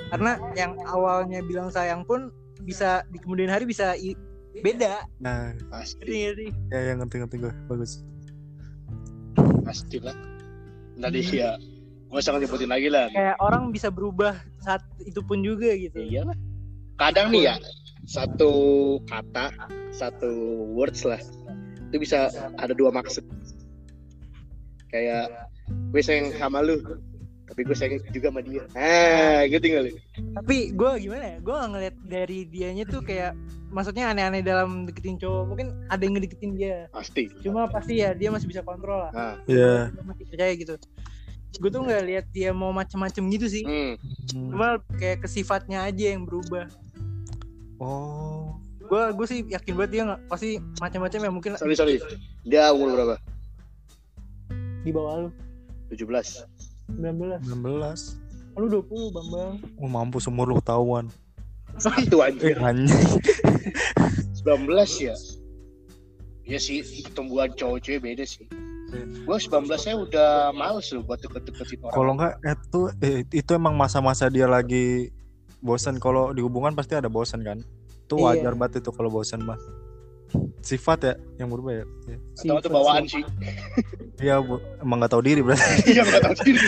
[0.10, 2.32] Karena yang awalnya bilang sayang pun
[2.64, 4.18] bisa di kemudian hari bisa i-
[4.64, 5.04] beda.
[5.20, 5.52] Nah.
[5.68, 8.02] Pasti, Ngerti ya yang ngerti ngerti gue bagus.
[9.66, 10.16] Pasti lah.
[10.94, 11.58] Tadi ya,
[12.12, 13.10] gue usah nyebutin lagi lah.
[13.10, 15.98] kayak orang bisa berubah saat itu pun juga gitu.
[16.06, 16.38] Ya iyalah.
[17.02, 17.56] Kadang nih ya,
[18.06, 18.52] satu
[19.10, 19.50] kata,
[19.90, 20.30] satu
[20.78, 21.18] words lah,
[21.94, 23.22] itu bisa ada dua maksud.
[24.90, 25.30] Kayak
[25.94, 26.82] gue sayang sama lu,
[27.46, 28.66] tapi gue sayang juga sama dia.
[28.74, 29.94] Ah, gitu nggak lu?
[30.34, 33.38] tapi gue gimana ya gue ngeliat dari dianya tuh kayak
[33.70, 37.30] maksudnya aneh-aneh dalam deketin cowok mungkin ada yang ngedeketin dia Pasti.
[37.46, 40.74] cuma pasti ya dia masih bisa kontrol lah Nah, ya Dia masih percaya gitu
[41.62, 43.94] gue tuh nggak lihat dia mau macem-macem gitu sih Hmm.
[44.26, 46.66] Cuma kayak ke sifatnya aja yang berubah
[47.78, 48.43] Oh.
[48.94, 51.98] Gue gue sih yakin banget dia nggak pasti macam-macam ya mungkin Sorry sorry.
[52.46, 53.18] Dia umur berapa?
[54.84, 55.30] di bawah lu
[55.90, 56.46] 17.
[56.94, 58.22] 19 16.
[58.54, 61.10] lu 20 bambang Oh, mampus umur lu ketahuan.
[61.98, 62.54] Itu Eh, aja.
[62.62, 63.10] anjing.
[64.36, 64.70] 19
[65.02, 65.16] ya.
[66.44, 68.46] Iya sih, pertumbuhan cowok cewek beda sih.
[69.24, 71.96] Gue 19 nya udah males loh buat deket-deketin orang.
[71.96, 75.10] Kalau enggak itu eh, itu emang masa-masa dia lagi
[75.64, 77.58] bosan kalau di hubungan pasti ada bosan kan.
[78.04, 78.24] Itu Iya.
[78.30, 79.58] wajar banget itu kalau bosan mah.
[80.60, 81.86] Sifat ya yang berubah ya.
[82.08, 82.18] Iya.
[82.42, 83.22] Atau itu bawaan sih.
[84.18, 84.58] Iya, Bu.
[84.80, 85.62] emang nggak tahu diri berarti.
[85.94, 86.68] Iya nggak tahu diri.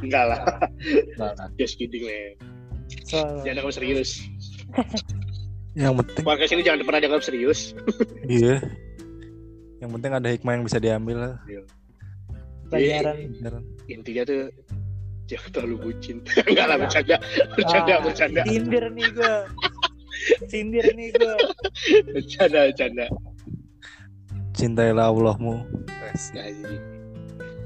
[0.00, 0.40] Enggak lah.
[0.80, 1.46] Enggak lah.
[1.56, 2.04] Just kidding.
[3.04, 4.22] Soal- Jangan anggap serius.
[5.74, 7.74] yang penting Podcast ini jangan pernah dianggap serius.
[8.30, 8.62] iya.
[9.78, 11.34] Yang penting ada hikmah yang bisa diambil lah.
[12.64, 13.62] pelajaran Beneran.
[13.86, 14.40] Intinya tuh
[15.26, 16.16] jangan terlalu bucin.
[16.48, 17.16] Enggak lah bercanda.
[17.52, 18.42] Bercanda, Ah, bercanda.
[18.44, 19.34] sindir nih gue
[20.48, 21.34] sindir nih gue
[22.12, 23.06] Bercanda, bercanda.
[24.54, 25.66] Cintailah Allahmu.
[25.90, 26.78] Nah, jadi,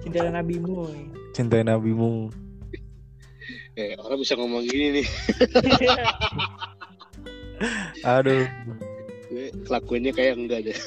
[0.00, 1.06] cinta nabimu nih.
[1.36, 2.32] Cintai nabimu.
[3.78, 5.06] eh, orang bisa ngomong gini nih.
[8.16, 8.48] Aduh,
[9.28, 10.78] Gue kelakuannya kayak enggak deh.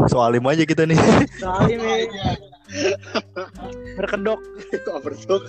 [0.10, 0.98] soalim aja kita nih.
[1.38, 2.02] soalnya nih
[3.94, 4.40] berkedok
[4.90, 5.46] Overtalk.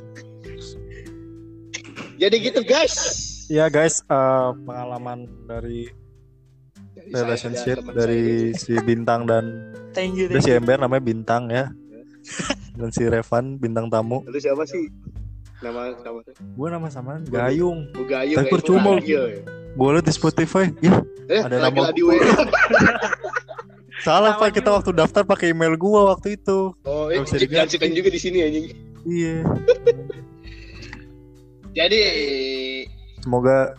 [2.21, 3.30] Jadi gitu guys.
[3.51, 5.91] Ya guys, eh, pengalaman dari
[7.11, 9.43] relationship dari saya si Bintang dan
[9.95, 11.67] thank you thank si you Ember namanya Bintang ya.
[12.79, 14.23] Dan si Revan bintang tamu.
[14.23, 14.87] Lu siapa sih?
[15.59, 16.23] Nama nama
[16.55, 17.91] Gue nama samaran Gayung.
[17.91, 18.39] Bugayu.
[18.39, 18.95] Tapi percuma.
[19.75, 20.71] Gue liat di Spotify.
[20.79, 21.99] Ya, Eh, Ada nama di
[24.07, 26.71] salah Sama Pak kita waktu daftar pakai email gua waktu itu.
[26.87, 28.65] Oh, eh, digantikan juga di sini anjing.
[29.03, 29.35] Iya.
[31.75, 32.01] Jadi
[33.21, 33.77] Semoga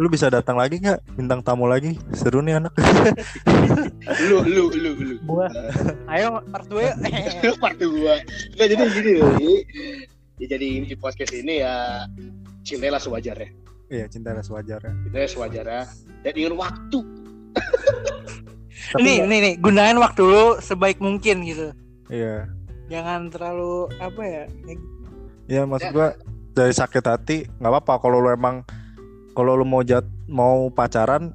[0.00, 1.04] lu bisa datang lagi nggak?
[1.12, 2.00] Bintang tamu lagi.
[2.16, 2.72] Seru nih anak.
[4.28, 5.14] Lu lu lu lu.
[5.22, 5.46] Gua.
[6.12, 6.96] Ayo part 2 yuk.
[7.62, 8.18] Part dua.
[8.56, 9.54] Nggak jadi gini loh jadi
[10.40, 12.08] ya, jadi inti podcast ini ya
[12.64, 13.48] cintailah sewajarnya.
[13.92, 15.82] Iya cinta ras wajarnya cintailah sewajarnya.
[16.24, 16.98] Dan ingin waktu.
[17.52, 19.54] Tapi nih nggak- nih nih.
[19.60, 21.76] Gunain waktu lu sebaik mungkin gitu.
[22.08, 22.48] Iya.
[22.88, 24.44] Jangan terlalu apa ya?
[25.46, 26.16] Iya maksud gua
[26.52, 27.94] dari sakit hati nggak apa-apa.
[28.00, 28.62] Kalau lu emang
[29.32, 31.32] kalau lu mau jat mau pacaran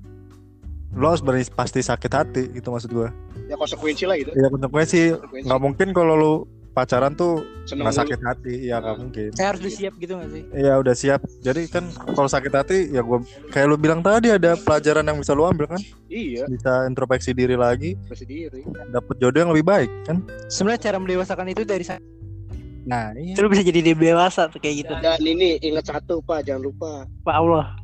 [0.96, 3.10] lu harus berani pasti sakit hati itu maksud gua.
[3.46, 4.32] Ya konsekuensi lah gitu.
[4.34, 5.02] Ya konsekuensi.
[5.46, 6.34] Nggak mungkin kalau lu
[6.78, 9.30] pacaran tuh nggak sakit hati ya nggak mungkin.
[9.34, 10.46] Saya harus disiap gitu gak sih?
[10.54, 11.22] Iya udah siap.
[11.42, 15.34] Jadi kan kalau sakit hati ya gua kayak lu bilang tadi ada pelajaran yang bisa
[15.34, 15.82] lu ambil kan.
[16.08, 16.46] iya.
[16.46, 18.62] Bisa introspeksi diri lagi, bersediri
[18.94, 20.22] dapet jodoh yang lebih baik kan.
[20.48, 22.02] sebenarnya cara mendewasakan itu dari sa-
[22.88, 23.36] Nah iya.
[23.36, 24.94] lu bisa jadi dewasa tuh kayak gitu.
[25.04, 27.04] Dan ini ingat satu pak jangan lupa.
[27.28, 27.76] Pak Allah.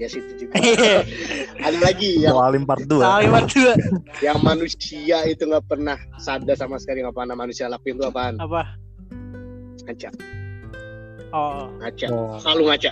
[0.00, 0.56] Ya situ juga.
[1.66, 3.72] Ada lagi yang Soalim part 2 kalimat dua.
[4.24, 8.40] Yang manusia itu nggak pernah sadar sama sekali nggak pernah manusia lakuin itu apaan?
[8.40, 8.76] Apa?
[9.84, 10.10] Ngaca.
[11.36, 11.68] Oh.
[11.80, 12.06] Ngaca.
[12.08, 12.40] Oh.
[12.40, 12.90] selalu ngaca.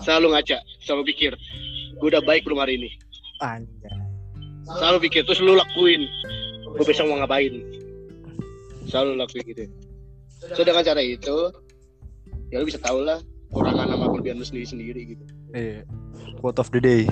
[0.00, 0.58] Selalu ngaca.
[0.80, 1.32] Selalu pikir
[2.00, 2.90] gue udah baik belum hari ini?
[3.44, 3.92] Anjay.
[4.80, 6.08] selalu pikir terus lu lakuin.
[6.64, 7.52] Gue besok mau ngapain?
[8.88, 9.64] Selalu lakuin gitu
[10.52, 11.36] so dengan cara itu
[12.50, 13.16] ya lu bisa tau lah
[13.48, 15.24] kurangan sama kelebihan lu sendiri sendiri gitu.
[15.50, 15.86] Iya.
[16.38, 17.02] Quote of the day.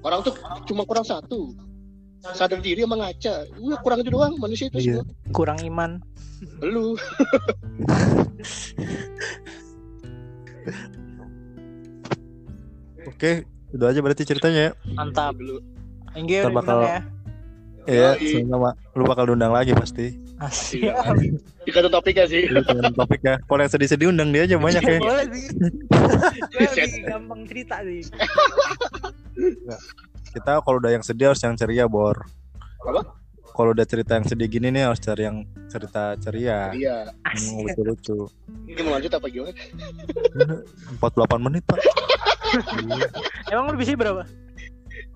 [0.00, 0.32] orang tuh
[0.66, 1.52] cuma kurang satu.
[2.20, 3.48] Sadar diri sama ngaca.
[3.54, 5.00] Gue kurang itu doang manusia itu Iya.
[5.00, 5.32] semua.
[5.32, 6.00] Kurang iman.
[6.60, 6.96] Lu.
[13.08, 14.72] Oke, itu aja berarti ceritanya ya.
[14.92, 15.36] mantap.
[15.40, 15.60] Lu
[16.12, 17.00] thank you Kita bakal- ya.
[17.88, 18.10] Iya,
[18.44, 20.12] sama lu bakal diundang lagi pasti.
[20.40, 20.96] Asik Iya.
[21.62, 23.34] dikata topiknya sih Itu dengan topiknya.
[23.40, 24.98] Kalau yang sedih-sedih undang dia aja banyak ya.
[24.98, 25.46] boleh sih
[26.50, 28.00] lebih gampang cerita sih
[30.30, 32.14] Kita kalau udah yang sedih harus yang ceria, Bor.
[32.80, 33.02] Apa?
[33.50, 36.70] Kalau udah cerita yang sedih gini nih harus cari yang cerita ceria.
[36.72, 38.30] iya Hmm, lucu-lucu.
[38.64, 39.52] ini mau lanjut apa gimana
[40.96, 41.78] 48 menit, Pak.
[43.52, 44.22] emang lu bisa berapa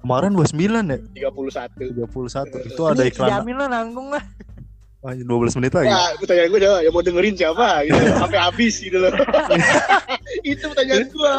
[0.00, 0.98] Kemarin 29 ya?
[1.30, 2.68] 31 31.
[2.68, 4.22] Itu ada Ini iklan jamin lah nanggung lah
[5.04, 5.92] ah, 12 menit lagi.
[5.92, 9.12] Wah, pertanyaan gue dah, yang mau dengerin siapa gitu, sampai habis gitu loh.
[10.48, 11.32] itu pertanyaan gue.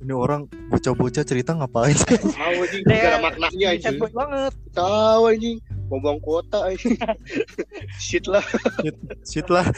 [0.00, 2.16] Ini orang bocah-bocah cerita ngapain sih?
[2.16, 3.96] Tahu anjing, gak ada maknanya anjing.
[4.00, 5.56] banget Tahu anjing,
[5.92, 6.96] buang kuota anjing.
[8.04, 8.44] Shit lah.
[9.28, 9.68] Shit lah.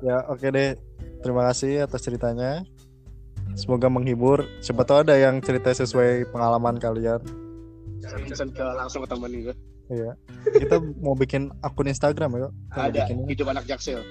[0.00, 0.74] ya, oke deh.
[1.22, 2.66] Terima kasih atas ceritanya.
[3.54, 4.48] Semoga menghibur.
[4.64, 7.20] Siapa tahu ada yang cerita sesuai pengalaman kalian.
[8.26, 9.54] Pesan ke langsung ke temen gue.
[9.92, 10.12] Iya.
[10.64, 12.48] Kita mau bikin akun Instagram ya.
[12.48, 14.00] Kita mau Ada bikin hidup anak jaksel.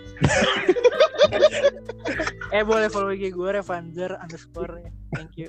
[2.52, 4.92] Eh boleh follow IG gue Revanzer underscore ya.
[5.16, 5.48] Thank you.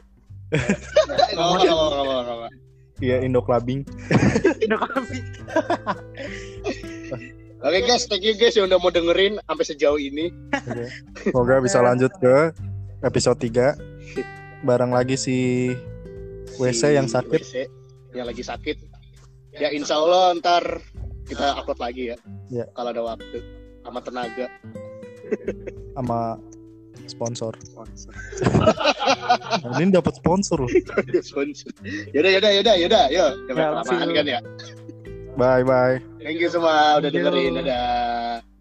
[0.55, 2.47] Gak mau, gak mau.
[3.03, 3.83] Iya Indo Clubbing.
[4.71, 5.19] Udah kami.
[7.63, 10.31] Oke guys, thank you guys yang udah mau dengerin sampai sejauh ini.
[10.55, 10.87] Oke.
[11.27, 12.55] Semoga bisa lanjut ke
[13.03, 15.71] episode 3 bareng lagi si
[16.63, 17.43] WC yang sakit.
[17.43, 17.67] WC
[18.15, 18.92] yang lagi sakit.
[19.53, 20.65] Ya insya Allah ntar
[21.29, 22.17] kita upload lagi ya.
[22.49, 22.65] Ya.
[22.73, 23.39] Kalau ada waktu
[23.85, 24.47] sama tenaga.
[25.97, 26.37] sama
[27.09, 27.53] sponsor.
[29.65, 30.71] Nah, ini dapat sponsor loh.
[31.21, 31.73] Sponsor.
[32.13, 33.05] Yaudah, yaudah, yaudah, yaudah.
[33.09, 34.41] Yuk, Ya, jangan kelamaan kan ya.
[35.33, 35.97] Bye bye.
[36.21, 37.65] Thank you semua udah dengerin.
[37.65, 38.52] Dadah.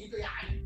[0.00, 0.59] Gue dulu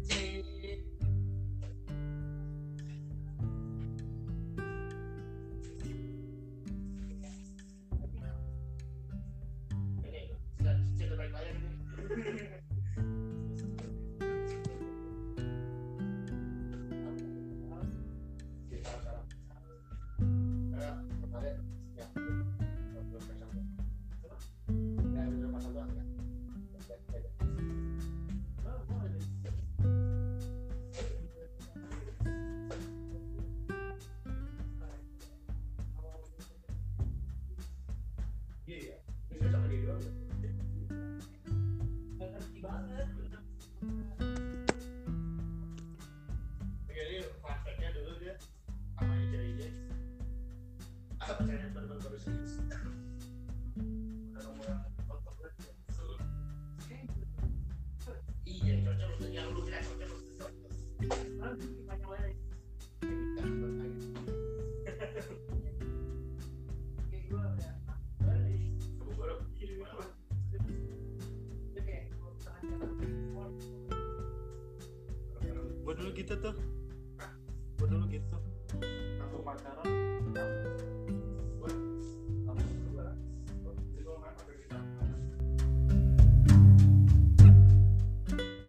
[76.15, 76.74] gitu tuh.